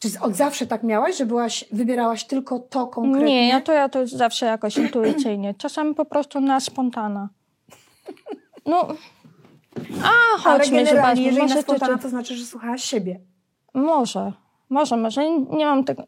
[0.00, 3.26] Czy od zawsze tak miałaś, że byłaś, wybierałaś tylko to konkretnie?
[3.34, 5.54] Nie, ja to, ja to zawsze jakoś intuicyjnie.
[5.54, 7.28] Czasami po prostu na spontana.
[8.66, 8.86] No,
[10.04, 11.22] a Ale chodźmy, generalnie, zobaczmy.
[11.22, 13.20] jeżeli Może na spontana, to, znaczy, że słuchałaś siebie.
[13.74, 14.32] może,
[14.70, 15.30] może, może.
[15.30, 16.02] Nie mam tego...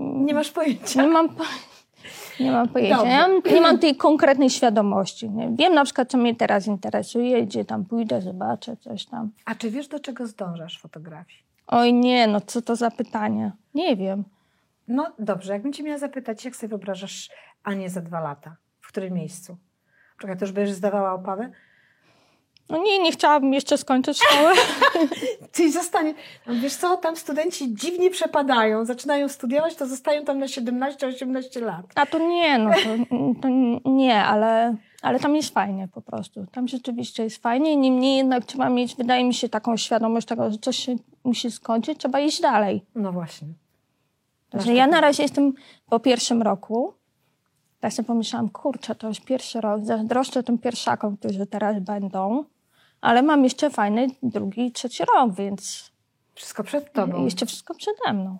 [0.00, 1.02] Nie, masz pojęcia.
[1.02, 1.28] nie mam...
[1.28, 1.44] po-
[2.40, 3.04] Nie mam pojęcia.
[3.08, 5.30] Ja nie mam tej konkretnej świadomości.
[5.30, 5.50] Nie?
[5.58, 9.30] Wiem na przykład, co mnie teraz interesuje, gdzie tam pójdę, zobaczę coś tam.
[9.44, 11.49] A czy wiesz, do czego zdążasz w fotografii?
[11.70, 13.52] Oj nie, no co to za pytanie?
[13.74, 14.24] Nie wiem.
[14.88, 17.30] No dobrze, jakbym cię miała zapytać, jak sobie wyobrażasz
[17.64, 18.56] Anię za dwa lata?
[18.80, 19.56] W którym miejscu?
[20.20, 21.50] Czekaj, to już będziesz zdawała opawę?
[22.68, 24.52] No nie, nie chciałabym jeszcze skończyć szkołę.
[25.52, 26.14] Ty zostanie.
[26.46, 31.86] No, wiesz co, tam studenci dziwnie przepadają, zaczynają studiować, to zostają tam na 17-18 lat.
[31.94, 33.06] A to nie, no to,
[33.42, 33.48] to
[33.84, 36.46] nie, ale, ale tam jest fajnie po prostu.
[36.52, 37.76] Tam rzeczywiście jest fajnie.
[37.76, 41.98] Niemniej jednak trzeba mieć, wydaje mi się, taką świadomość tego, że coś się musi skończyć,
[41.98, 42.84] trzeba iść dalej.
[42.94, 43.48] No właśnie.
[44.52, 45.52] Masz Że ja na razie jestem
[45.88, 46.94] po pierwszym roku.
[47.80, 52.44] Tak sobie pomyślałam, kurczę, to już pierwszy rok, zazdroszczę tym pierwszakom, którzy teraz będą,
[53.00, 55.90] ale mam jeszcze fajny drugi trzeci rok, więc
[56.34, 57.24] Wszystko przed tobą.
[57.24, 58.38] jeszcze wszystko przede mną.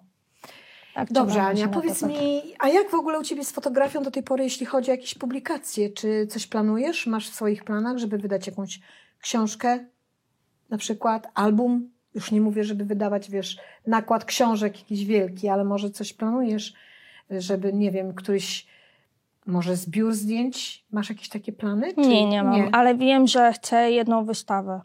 [0.95, 2.21] Tak, Dobrze, Ania, powiedz patrzeć.
[2.21, 4.95] mi, a jak w ogóle u Ciebie z fotografią do tej pory, jeśli chodzi o
[4.95, 5.91] jakieś publikacje?
[5.91, 7.07] Czy coś planujesz?
[7.07, 8.81] Masz w swoich planach, żeby wydać jakąś
[9.21, 9.85] książkę,
[10.71, 11.91] na przykład album?
[12.15, 16.75] Już nie mówię, żeby wydawać, wiesz, nakład książek jakiś wielki, ale może coś planujesz,
[17.31, 18.67] żeby, nie wiem, któryś,
[19.47, 20.85] może zbiór zdjęć?
[20.93, 21.95] Masz jakieś takie plany?
[21.95, 24.81] Czy Nie, nie mam, ale wiem, że chcę jedną wystawę.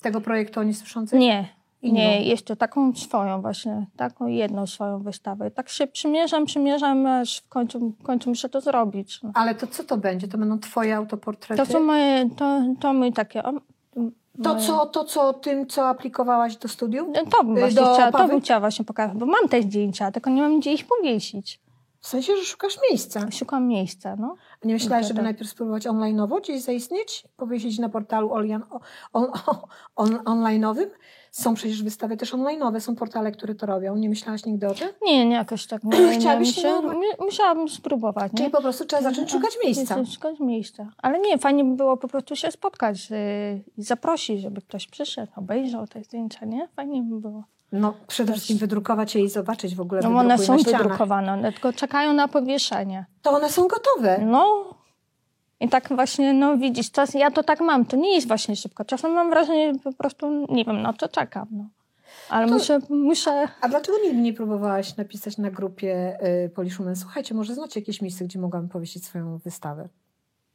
[0.00, 1.18] Tego projektu o niesłyszących?
[1.20, 1.48] Nie,
[1.82, 1.94] Inną.
[1.94, 5.50] nie, jeszcze taką swoją właśnie, taką jedną swoją wystawę.
[5.50, 9.22] Tak się przymierzam, przymierzam, aż w końcu, w końcu muszę to zrobić.
[9.22, 9.30] No.
[9.34, 10.28] Ale to co to będzie?
[10.28, 11.66] To będą Twoje autoportrety?
[11.66, 13.42] To są moje, to, to mój takie...
[13.42, 17.08] o, To, moje- co, to, co tym, co aplikowałaś do studiów?
[17.30, 20.30] To bym właśnie do chciała, to bym chciała właśnie pokazać, bo mam te zdjęcia, tylko
[20.30, 21.60] nie mam gdzie ich powiesić.
[22.00, 23.30] W sensie, że szukasz miejsca.
[23.30, 24.36] Szukam miejsca, no.
[24.64, 27.24] Nie myślałaś, No żeby najpierw spróbować online'owo gdzieś zaistnieć?
[27.36, 28.32] Powiesić na portalu
[29.12, 29.26] on,
[29.96, 30.86] on, online'owym?
[31.30, 33.96] Są przecież wystawy też online'owe, są portale, które to robią.
[33.96, 34.88] Nie myślałaś nigdy o tym?
[35.02, 36.96] Nie, nie jakoś tak nie, nie Chciałabyś się, spróbować?
[36.96, 38.50] mi- Musiałabym spróbować, Czyli nie?
[38.50, 39.98] po prostu trzeba zacząć szukać miejsca.
[39.98, 40.86] Jest- Szukać miejsca.
[40.98, 43.16] Ale nie, fajnie by było po prostu się spotkać yy,
[43.78, 46.68] i zaprosić, żeby ktoś przyszedł, obejrzał te zdjęcia, nie?
[46.76, 47.44] Fajnie by było.
[47.72, 51.72] No, przede wszystkim wydrukować je i zobaczyć w ogóle No one są wydrukowane, one tylko
[51.72, 53.06] czekają na powieszenie.
[53.22, 54.18] To one są gotowe.
[54.26, 54.64] No
[55.60, 58.84] i tak właśnie, no widzisz, czas, ja to tak mam, to nie jest właśnie szybko.
[58.84, 61.64] Czasem mam wrażenie, że po prostu, nie wiem, no to czekam, no.
[62.28, 66.96] Ale To- muszę, muszę, A dlaczego nigdy nie próbowałaś napisać na grupie y, Poliszumen?
[66.96, 69.88] Słuchajcie, może znacie jakieś miejsce, gdzie mogłam powiesić swoją wystawę?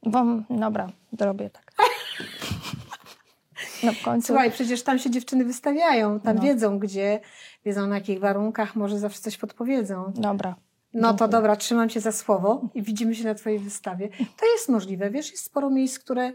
[0.04, 0.88] bo, dobra,
[1.20, 1.72] zrobię tak.
[3.84, 4.28] No w końcu.
[4.28, 6.42] Słuchaj, przecież tam się dziewczyny wystawiają, tam No.
[6.42, 7.20] wiedzą gdzie,
[7.66, 10.12] wiedzą na jakich warunkach, może zawsze coś podpowiedzą.
[10.16, 10.56] Dobra.
[10.96, 14.10] No to dobra, trzymam cię za słowo i widzimy się na twojej wystawie.
[14.38, 16.32] To jest możliwe, wiesz, jest sporo miejsc, które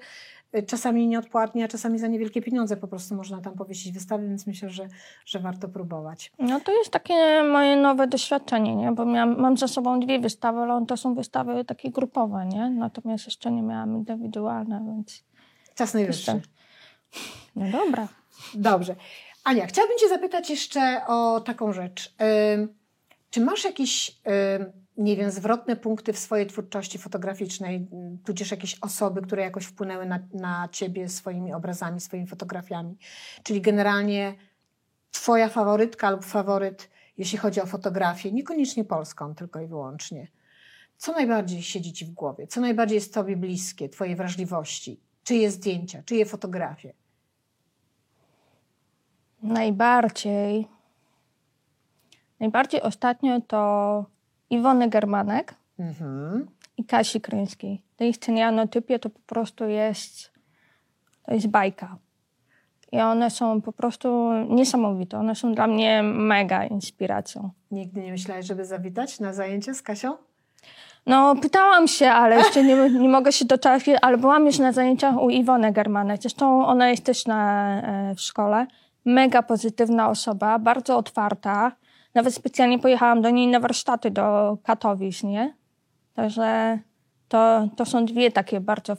[0.54, 4.46] y, czasami nieodpłatnie, a czasami za niewielkie pieniądze po prostu można tam powiesić wystawy, więc
[4.46, 4.88] myślę, że,
[5.26, 6.32] że warto próbować.
[6.38, 8.92] No to jest takie moje nowe doświadczenie, nie?
[8.92, 12.70] Bo miałam, mam za sobą dwie wystawy, ale to są wystawy takie grupowe, nie?
[12.70, 15.24] Natomiast jeszcze nie miałam indywidualne, więc
[15.74, 16.40] Czas najwyższy.
[17.56, 18.08] No dobra.
[18.54, 18.96] Dobrze.
[19.44, 22.14] Ania, chciałabym cię zapytać jeszcze o taką rzecz.
[22.54, 22.79] Ym,
[23.30, 24.20] Czy masz jakieś,
[24.60, 29.64] ym, nie wiem, zwrotne punkty w swojej twórczości fotograficznej, ym, tudzież jakieś osoby, które jakoś
[29.64, 32.96] wpłynęły na, na ciebie swoimi obrazami, swoimi fotografiami?
[33.42, 34.34] Czyli generalnie
[35.10, 40.28] twoja faworytka lub faworyt, jeśli chodzi o fotografię, niekoniecznie polską, tylko i wyłącznie.
[40.96, 42.46] Co najbardziej siedzi ci w głowie?
[42.46, 45.00] Co najbardziej jest tobie bliskie, twojej wrażliwości?
[45.24, 46.92] Czyje zdjęcia, czyje fotografie?
[49.42, 50.68] Najbardziej,
[52.40, 54.04] najbardziej ostatnio to
[54.50, 56.46] Iwony Germanek Mhm.
[56.76, 57.82] i Kasi Kryńskiej.
[57.96, 60.30] Te ich scenianotypie to po prostu jest,
[61.26, 61.96] to jest bajka.
[62.92, 65.18] I one są po prostu niesamowite.
[65.18, 67.50] One są dla mnie mega inspiracją.
[67.70, 70.16] Nigdy nie myślałeś, żeby zawitać na zajęcie z Kasią?
[71.06, 75.22] No, pytałam się, ale jeszcze nie, nie mogę się doczekać, ale byłam już na zajęciach
[75.22, 76.22] u Iwony Germanek.
[76.22, 78.66] Zresztą ona jest też na, e, w szkole.
[79.04, 81.72] Mega pozytywna osoba, bardzo otwarta.
[82.14, 85.54] Nawet specjalnie pojechałam do niej na warsztaty do Katowic, nie?
[86.14, 86.78] Także
[87.28, 88.96] to, to są dwie takie bardzo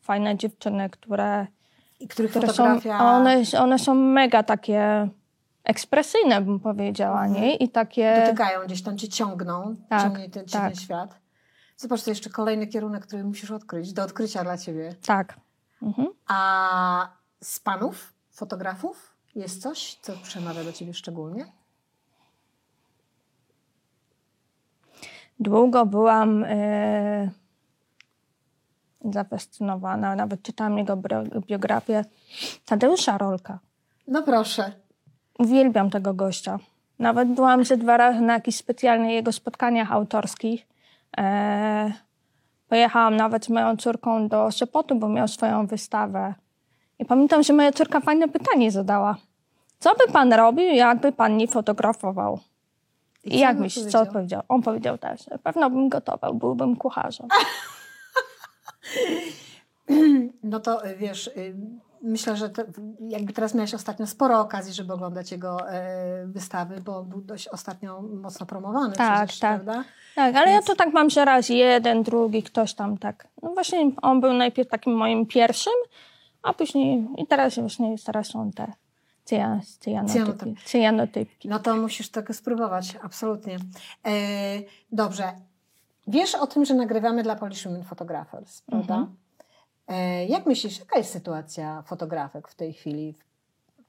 [0.00, 1.46] fajne dziewczyny, które,
[2.00, 2.98] I których które są, fotografia...
[2.98, 5.08] a one, one są mega takie
[5.64, 7.56] ekspresyjne, bym powiedziała, nie?
[7.56, 8.22] I takie...
[8.26, 10.76] dotykają gdzieś tam, cię ciągną, Tak, ciągnie ten, tak.
[10.76, 11.18] świat.
[11.76, 14.94] Zobacz, to jeszcze kolejny kierunek, który musisz odkryć, do odkrycia dla ciebie.
[15.06, 15.36] Tak.
[15.82, 16.08] Mhm.
[16.26, 17.08] A
[17.42, 21.46] z panów, fotografów, jest coś, co przemawia do ciebie szczególnie?
[25.44, 27.30] Długo byłam e,
[29.04, 30.96] zafascynowana, nawet czytałam jego
[31.46, 32.04] biografię
[32.66, 33.58] Tadeusza Rolka.
[34.08, 34.72] No proszę.
[35.38, 36.58] Uwielbiam tego gościa.
[36.98, 40.66] Nawet byłam ze dwa razy na jakichś specjalnych jego spotkaniach autorskich.
[41.18, 41.92] E,
[42.68, 46.34] pojechałam nawet z moją córką do Sopotu, bo miał swoją wystawę.
[46.98, 49.16] I pamiętam, że moja córka fajne pytanie zadała.
[49.78, 52.40] Co by pan robił, jakby pan nie fotografował?
[53.24, 54.42] I, jak myślisz, co odpowiedział?
[54.48, 57.28] On powiedział też, na pewno bym gotował, byłbym kucharzem.
[60.42, 61.54] No to y, wiesz, y,
[62.02, 62.64] myślę, że te,
[63.08, 68.02] jakby teraz miałeś ostatnio sporo okazji, żeby oglądać jego e, wystawy, bo był dość ostatnio
[68.02, 69.62] mocno promowany Tak, przecież, tak.
[69.62, 69.84] prawda?
[70.14, 73.28] Tak, ale Więc- ja to tak mam, że raz jeden, drugi, ktoś tam tak.
[73.42, 75.72] No właśnie on był najpierw takim moim pierwszym,
[76.42, 78.72] a później i teraz właśnie teraz są te
[79.26, 79.60] cyja-
[80.64, 81.48] cyjanotypki.
[81.48, 83.56] No to musisz tego spróbować, absolutnie.
[84.06, 84.10] E,
[84.92, 85.32] dobrze.
[86.06, 88.94] Wiesz o tym, że nagrywamy dla Polish Women Photographers, prawda?
[88.94, 89.16] Mhm.
[89.88, 93.14] E, jak myślisz, jaka jest sytuacja fotografek w tej chwili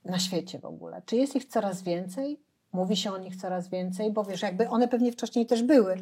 [0.05, 1.01] na świecie w ogóle?
[1.05, 2.39] Czy jest ich coraz więcej?
[2.73, 4.11] Mówi się o nich coraz więcej?
[4.11, 5.97] Bo wiesz, jakby one pewnie wcześniej też były,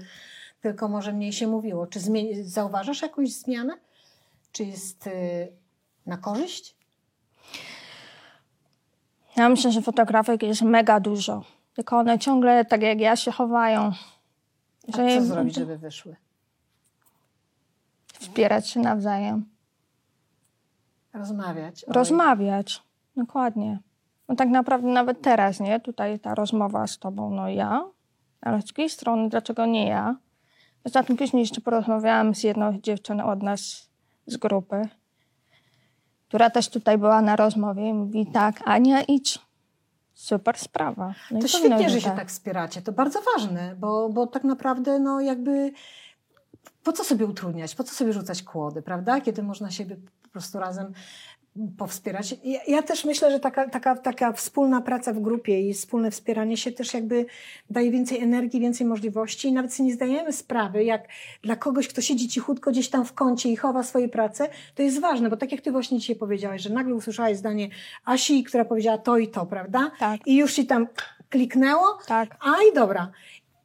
[0.61, 1.87] tylko może mniej się mówiło.
[1.87, 1.99] Czy
[2.43, 3.77] zauważasz jakąś zmianę?
[4.51, 5.47] Czy jest y,
[6.05, 6.75] na korzyść?
[9.35, 11.43] Ja myślę, że fotografek jest mega dużo.
[11.73, 13.91] Tylko one ciągle, tak jak ja, się chowają.
[14.93, 16.15] A Że co zrobić, żeby wyszły?
[18.13, 19.45] Wspierać się nawzajem.
[21.13, 21.85] Rozmawiać.
[21.87, 21.93] Oj.
[21.93, 22.83] Rozmawiać.
[23.15, 23.79] Dokładnie.
[24.29, 25.79] No tak naprawdę nawet teraz, nie?
[25.79, 27.85] Tutaj ta rozmowa z tobą, no ja.
[28.41, 30.15] Ale z drugiej strony, dlaczego nie ja?
[30.83, 33.89] Poza tym później jeszcze porozmawiałam z jedną dziewczyną od nas
[34.27, 34.89] z grupy,
[36.33, 39.39] która też tutaj była na rozmowie i mówi tak, Ania idź.
[40.13, 41.13] Super sprawa.
[41.31, 42.81] No To świetnie, że się tak wspieracie.
[42.81, 45.71] To bardzo ważne, bo, bo tak naprawdę, no jakby,
[46.83, 49.21] po co sobie utrudniać, po co sobie rzucać kłody, prawda?
[49.21, 50.93] Kiedy można siebie po prostu razem
[51.77, 52.35] powspierać.
[52.43, 56.57] Ja, ja też myślę, że taka, taka, taka wspólna praca w grupie i wspólne wspieranie
[56.57, 57.25] się też jakby
[57.69, 61.07] daje więcej energii, więcej możliwości i nawet sobie nie zdajemy sprawy, jak
[61.41, 64.99] dla kogoś, kto siedzi cichutko gdzieś tam w kącie i chowa swoje prace, to jest
[64.99, 67.69] ważne, bo tak jak ty właśnie dzisiaj powiedziałaś, że nagle usłyszałaś zdanie
[68.05, 69.91] Asi, która powiedziała to i to, prawda?
[69.99, 70.21] Tak.
[70.25, 70.87] I już ci tam
[71.29, 72.37] kliknęło, Tak.
[72.39, 73.11] a i dobra.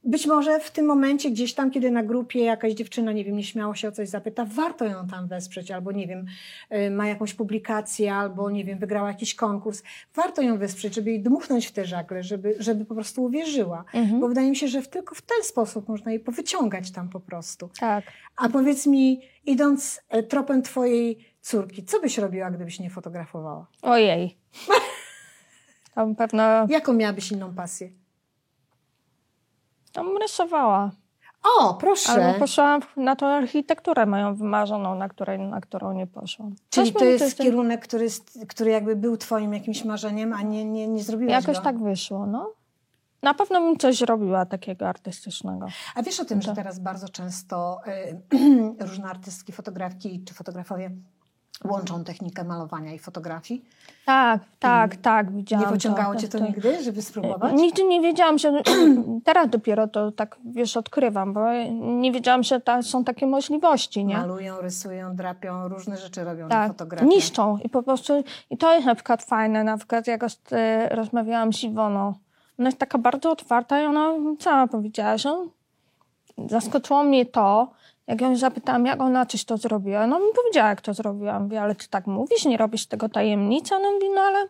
[0.05, 3.75] Być może w tym momencie, gdzieś tam, kiedy na grupie jakaś dziewczyna, nie wiem, nieśmiało
[3.75, 6.27] się o coś zapyta, warto ją tam wesprzeć, albo nie wiem,
[6.73, 9.83] y, ma jakąś publikację, albo nie wiem, wygrała jakiś konkurs.
[10.15, 13.85] Warto ją wesprzeć, żeby jej dmuchnąć w te żagle, żeby, żeby po prostu uwierzyła.
[13.95, 14.21] Mhm.
[14.21, 17.21] Bo wydaje mi się, że w- tylko w ten sposób można jej powyciągać tam po
[17.21, 17.71] prostu.
[17.81, 18.05] Tak.
[18.37, 23.67] A powiedz mi, idąc e, tropem twojej córki, co byś robiła, gdybyś nie fotografowała?
[23.83, 24.37] Ojej.
[25.95, 27.91] To pewno Jaką miałabyś inną pasję?
[29.99, 30.91] Tam rysowała.
[31.59, 32.13] O, proszę!
[32.27, 36.55] Albo poszłam na tą architekturę moją wymarzoną, na, której, na którą nie poszłam.
[36.71, 38.07] Czyli Coś to jest coś- kierunek, który,
[38.49, 41.63] który jakby był twoim jakimś marzeniem, a nie, nie, nie zrobiłaś Jakoś go.
[41.63, 42.51] tak wyszło, no.
[43.23, 45.67] Na pewno bym coś robiła takiego artystycznego.
[45.95, 46.57] A wiesz o tym, że Tak.
[46.57, 47.81] teraz bardzo często
[48.35, 50.91] y, różne artystki, fotografki czy fotografowie
[51.65, 53.65] łączą technikę malowania i fotografii?
[54.07, 57.53] Tak, tak, tak, Nie widziałam pociągało to, cię to to- nigdy, żeby spróbować?
[57.55, 58.63] Nigdy nie wiedziałam, że
[59.25, 61.41] teraz dopiero to tak, wiesz, odkrywam, bo
[61.81, 64.17] nie wiedziałam, że ta, są takie możliwości, nie?
[64.17, 67.11] Malują, rysują, drapią, różne rzeczy robią na Tak, fotografii.
[67.11, 68.13] niszczą i po prostu,
[68.51, 72.15] i to jest na przykład fajne, na przykład jak e, rozmawiałam z Iwoną,
[72.59, 74.09] ona jest taka bardzo otwarta i ona
[74.41, 75.47] sama powiedziała, że
[76.47, 77.71] zaskoczyło mnie to,
[78.09, 81.63] jak ją zapytałam, jak ona coś to zrobiła, no mi powiedziała, jak to zrobiła, mówię,
[81.63, 84.49] ale ty tak mówisz, nie robisz z tego tajemnicy, ona mówi, no ale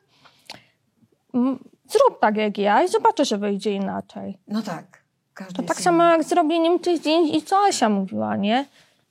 [1.89, 4.39] zrób tak jak ja i zobaczę, że wyjdzie inaczej.
[4.49, 5.03] No tak.
[5.35, 8.65] Każdy To tak samo jak zrobieniem tych zdjęć i co Asia mówiła, nie?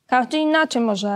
[0.08, 1.10] Każdy inaczej może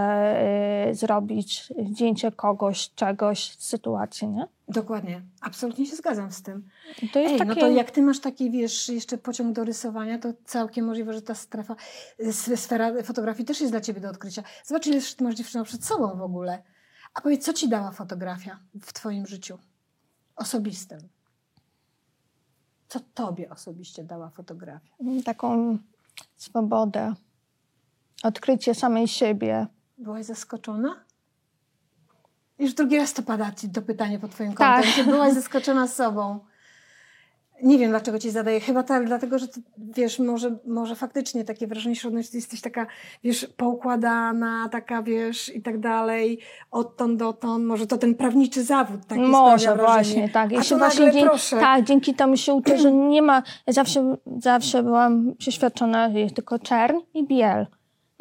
[0.89, 4.47] y, zrobić zdjęcie kogoś, czegoś, sytuacji, nie?
[4.67, 5.21] Dokładnie.
[5.41, 6.69] Absolutnie się zgadzam z tym.
[7.13, 7.49] To jest Ej, takie...
[7.49, 11.21] no to jak ty masz taki, wiesz, jeszcze pociąg do rysowania, to całkiem możliwe, że
[11.21, 11.75] ta strefa,
[12.31, 14.43] sfera fotografii też jest dla ciebie do odkrycia.
[14.63, 16.63] Zobacz, ile ty masz dziewczynę przed sobą w ogóle.
[17.13, 19.57] A powiedz, co ci dała fotografia w twoim życiu
[20.35, 20.99] osobistym?
[22.87, 24.93] Co tobie osobiście dała fotografia?
[25.25, 25.77] Taką
[26.37, 27.13] swobodę.
[28.23, 29.67] Odkrycie samej siebie.
[29.97, 30.95] Byłaś zaskoczona?
[32.59, 34.83] Już drugi raz to pada ci to pytanie pod twoim kątem.
[34.95, 35.05] Tak.
[35.05, 36.39] Byłaś zaskoczona sobą?
[37.63, 38.59] Nie wiem, dlaczego ci zadaję.
[38.59, 42.61] Chyba tak, dlatego, że ty, wiesz, może, może faktycznie takie wrażenie środne, że ty jesteś
[42.61, 42.87] taka,
[43.23, 46.39] wiesz, poukładana, taka, wiesz, i tak dalej,
[46.71, 47.65] odtąd dotąd.
[47.65, 50.63] Może to ten prawniczy zawód taki Może właśnie, tak.
[50.63, 51.59] Się właśnie dzięki, proszę.
[51.59, 53.43] tak, dzięki temu się uczę, że nie ma.
[53.67, 57.67] Ja zawsze, zawsze byłam przeświadczona, że jest tylko czern i biel,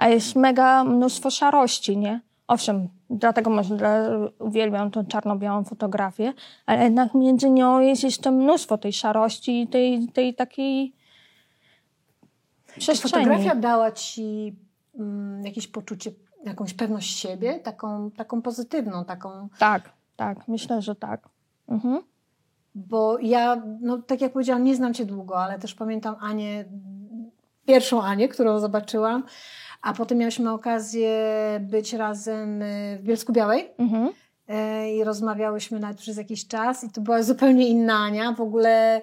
[0.00, 2.20] a jest mega mnóstwo szarości, nie?
[2.48, 4.02] Owszem, dlatego może dla,
[4.38, 6.32] uwielbiam tą czarno-białą fotografię,
[6.66, 10.92] ale jednak między nią jest jeszcze mnóstwo tej szarości i tej, tej takiej
[12.78, 13.24] przestrzeni.
[13.24, 14.56] fotografia dała ci
[14.98, 16.10] mm, jakieś poczucie,
[16.44, 21.28] jakąś pewność siebie, taką, taką pozytywną, taką Tak, tak, myślę, że tak.
[21.68, 22.02] Mhm.
[22.74, 26.64] Bo ja, no tak jak powiedziałam, nie znam Cię długo, ale też pamiętam Anię,
[27.66, 29.22] pierwszą Anię, którą zobaczyłam,
[29.82, 31.10] a potem miałyśmy okazję
[31.60, 33.68] być razem y, w Bielsku Białej.
[33.78, 34.08] Mhm.
[34.08, 39.00] y, i rozmawiałyśmy nawet przez jakiś czas i to była zupełnie inna Ania, w ogóle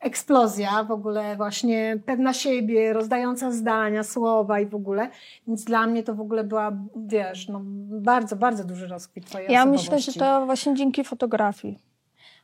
[0.00, 5.10] eksplozja, w ogóle właśnie pewna siebie, rozdająca zdania, słowa i w ogóle,
[5.46, 7.60] więc dla mnie to w ogóle była, wiesz, no
[8.00, 11.78] bardzo, bardzo duży rozkwit Twojej Ja myślę, że to właśnie dzięki fotografii.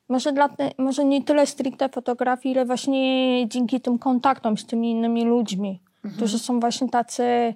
[0.09, 5.25] Może, dla, może nie tyle stricte fotografii, ile właśnie dzięki tym kontaktom z tymi innymi
[5.25, 5.81] ludźmi,
[6.15, 7.55] którzy są właśnie tacy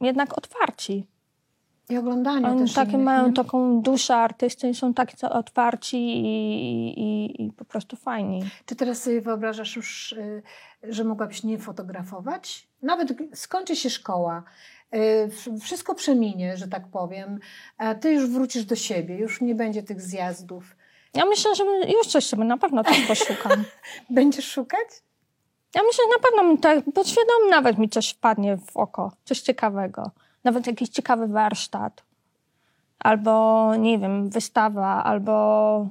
[0.00, 1.06] jednak otwarci.
[1.90, 3.32] I oglądanie Oni też takie innych, mają nie?
[3.32, 8.42] taką duszę artysty są tak otwarci i, i, i po prostu fajni.
[8.66, 10.42] Czy teraz sobie wyobrażasz już, y,
[10.82, 12.68] że mogłabyś nie fotografować?
[12.82, 14.42] Nawet skończy się szkoła,
[14.94, 17.38] y, wszystko przeminie, że tak powiem,
[17.78, 20.76] a ty już wrócisz do siebie, już nie będzie tych zjazdów.
[21.14, 23.64] Ja myślę, że już coś sobie na pewno tam poszukam.
[24.10, 24.88] Będziesz szukać?
[25.74, 29.40] Ja myślę, że na pewno mi tak podświadomie nawet mi coś wpadnie w oko, coś
[29.40, 30.10] ciekawego.
[30.44, 32.02] Nawet jakiś ciekawy warsztat.
[32.98, 35.86] Albo, nie wiem, wystawa, albo...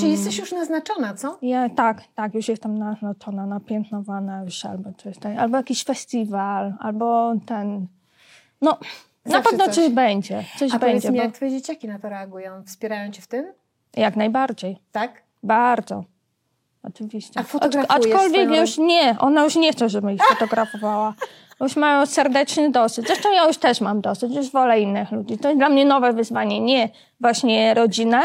[0.00, 1.38] Czy jesteś już naznaczona, co?
[1.42, 7.34] Ja, tak, tak, już jestem naznaczona, napiętnowana już, albo coś tak, albo jakiś festiwal, albo
[7.46, 7.86] ten...
[8.60, 8.78] No,
[9.24, 9.74] na Zawsze pewno coś.
[9.74, 12.64] coś, będzie, coś A będzie, mi, bo jak twoje dzieciaki na to reagują?
[12.64, 13.52] Wspierają cię w tym?
[13.96, 15.22] jak najbardziej, Tak?
[15.42, 16.04] bardzo.
[16.88, 17.40] Oczywiście.
[17.40, 21.14] A fotografujesz Aczkolwiek swoją- już nie, ona już nie chce, żebym ich fotografowała.
[21.60, 23.06] Już mają serdeczny dosyć.
[23.06, 25.38] Zresztą ja już też mam dosyć, już wolę innych ludzi.
[25.38, 26.60] To jest dla mnie nowe wyzwanie.
[26.60, 26.88] Nie
[27.20, 28.22] właśnie rodzinę,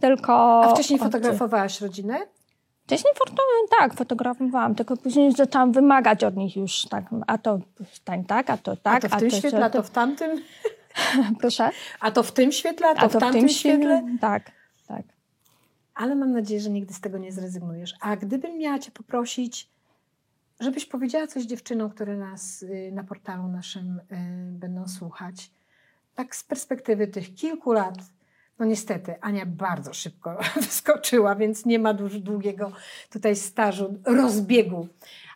[0.00, 0.62] tylko...
[0.64, 1.12] A wcześniej obcych.
[1.12, 2.18] fotografowałaś rodzinę?
[2.86, 3.42] Wcześniej foto,
[3.78, 7.58] tak, fotografowałam, tylko później zaczęłam wymagać od nich już tak, a to
[7.92, 10.30] stań tak, a to tak, a to w tym świetle, a to w tamtym?
[11.40, 11.70] Proszę?
[12.00, 13.96] A to w tym świetle, a to, A w to w tamtym tym świetle?
[13.98, 14.18] świetle?
[14.20, 14.52] Tak, tak.
[15.94, 17.94] Ale mam nadzieję, że nigdy z tego nie zrezygnujesz.
[18.00, 19.68] A gdybym miała Cię poprosić,
[20.60, 24.02] żebyś powiedziała coś dziewczynom, które nas y, na portalu naszym y,
[24.52, 25.50] będą słuchać,
[26.14, 27.94] tak z perspektywy tych kilku lat,
[28.58, 32.72] no niestety, Ania bardzo szybko wyskoczyła, więc nie ma dużo długiego
[33.10, 34.88] tutaj stażu, rozbiegu.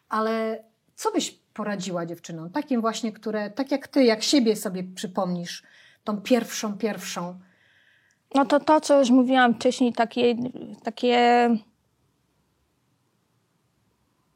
[0.08, 2.50] Ale co byś poradziła dziewczynom?
[2.50, 5.62] Takim właśnie, które, tak jak Ty, jak siebie sobie przypomnisz,
[6.04, 7.38] tą pierwszą, pierwszą,
[8.34, 10.34] No to to, co już mówiłam wcześniej, takie,
[10.82, 11.50] takie,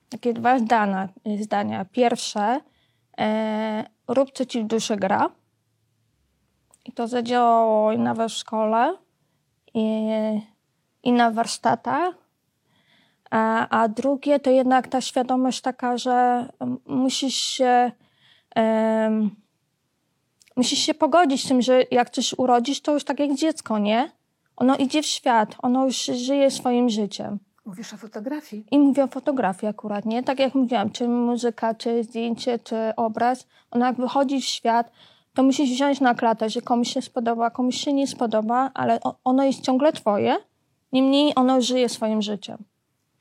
[0.08, 1.08] takie dwa zdania.
[1.40, 1.84] zdania.
[1.84, 2.60] Pierwsze,
[3.18, 5.30] e, rób co ci w duszy gra.
[6.84, 8.96] I to zadziałało i nawet w szkole,
[9.74, 10.08] i,
[11.02, 12.14] i na warsztatach.
[13.30, 16.48] A, a drugie to jednak ta świadomość taka, że
[16.86, 17.92] musisz się...
[20.56, 24.12] musisz się pogodzić z tym, że jak coś urodzisz, to już tak jak dziecko, nie?
[24.56, 27.38] Ono idzie w świat, ono już żyje swoim życiem.
[27.64, 28.64] mówisz o fotografii.
[28.70, 30.22] I mówię o fotografii akurat, nie?
[30.22, 34.92] Tak jak mówiłam, czy muzyka, czy zdjęcie, czy obraz, ono jak wychodzi w świat,
[35.34, 39.44] to musisz wziąć na klatę, że komuś się spodoba, komuś się nie spodoba, ale ono
[39.44, 40.36] jest ciągle twoje,
[40.92, 42.64] niemniej ono żyje swoim życiem.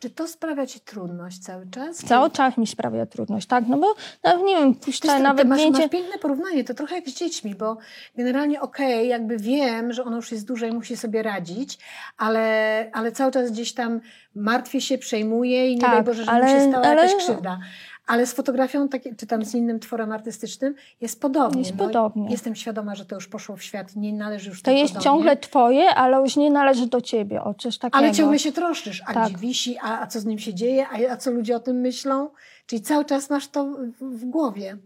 [0.02, 1.98] Czy to sprawia Ci trudność cały czas?
[1.98, 3.64] Cały czas mi sprawia trudność, tak?
[3.68, 5.82] No bo nawet nie wiem, Ty, puszczę ty, nawet masz, zdjęcie...
[5.82, 7.78] masz piękne porównanie, to trochę jak z dziećmi, bo
[8.18, 11.78] generalnie okej, jakby wiem, że ono już jest duże i musi sobie radzić,
[12.18, 14.00] ale, ale cały czas gdzieś tam
[14.36, 17.16] martwię się, przejmuję i nie Tak, daj Boże, że ale- mu się stała ale- jakaś
[17.24, 17.60] krzywda.
[18.12, 21.62] Ale z fotografią, takie, czy tam z innym tworem artystycznym jest podobnie.
[21.62, 22.32] Jest podobnie.
[22.32, 25.38] Jestem świadoma, że to już poszło w świat, nie należy już To jest do ciągle
[25.38, 27.44] twoje, ale już nie należy do ciebie.
[27.44, 27.98] O, coś takiego.
[27.98, 29.30] Ale ciągle się troszczysz, a Tak.
[29.30, 31.76] gdzie wisi, a, a co z nim się dzieje, a, a co ludzie o tym
[31.76, 32.30] myślą.
[32.66, 34.78] Czyli cały czas masz to w, w głowie.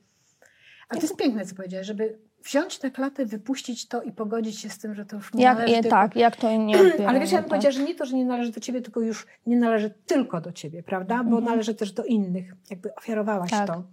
[0.90, 4.70] A to jest piękne, co powiedziałeś, żeby wziąć na klatę, wypuścić to i pogodzić się
[4.70, 5.98] z tym, że to już nie Jak, należy je, tylko...
[5.98, 7.08] tak, jak to nie odbiera.
[7.10, 9.00] Ale wiesz, ja bym to- powiedziała, że nie to, że nie należy do ciebie, tylko
[9.02, 11.16] już nie należy tylko do ciebie, prawda?
[11.24, 11.44] Bo Mhm.
[11.46, 12.54] należy też do innych.
[12.70, 13.68] Jakby ofiarowałaś Tak.
[13.68, 13.84] to.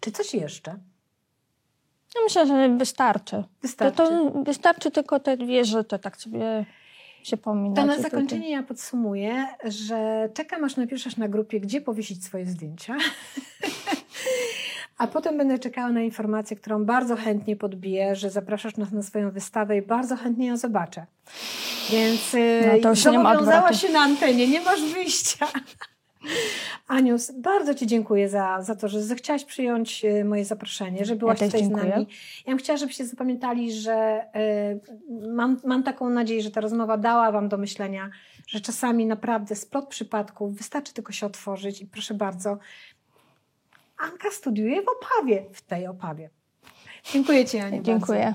[0.00, 0.72] Czy coś jeszcze?
[2.14, 3.44] No myślę, że wystarczy.
[3.62, 3.96] Wystarczy.
[3.96, 6.64] To, to wystarczy tylko te dwie żyte, tak sobie
[7.22, 7.76] przypominać.
[7.76, 12.96] To na zakończenie ja podsumuję, że czekam aż napiszesz na grupie, gdzie powiesić swoje zdjęcia.
[15.02, 19.30] A potem będę czekała na informację, którą bardzo chętnie podbiję, że zapraszasz nas na swoją
[19.30, 21.06] wystawę i bardzo chętnie ją zobaczę.
[21.90, 22.36] Więc
[22.72, 25.46] No to już zobowiązała się na antenie, nie masz wyjścia.
[26.88, 31.38] Aniu, bardzo Ci dziękuję za, za to, że zechciałaś przyjąć e, moje zaproszenie, że byłaś
[31.38, 31.84] też tutaj dziękuję.
[31.84, 32.06] z nami.
[32.46, 34.78] Ja bym chciała, żebyście zapamiętali, że e,
[35.32, 38.10] mam, mam taką nadzieję, że ta rozmowa dała Wam do myślenia,
[38.46, 42.58] że czasami naprawdę splot przypadków, wystarczy tylko się otworzyć i proszę bardzo,
[44.02, 46.30] Anka studiuje w Opawie, w tej Opawie.
[47.12, 47.70] Dziękuję Ci, Aniu.
[47.76, 47.86] bardzo.
[47.92, 48.34] Dziękuję.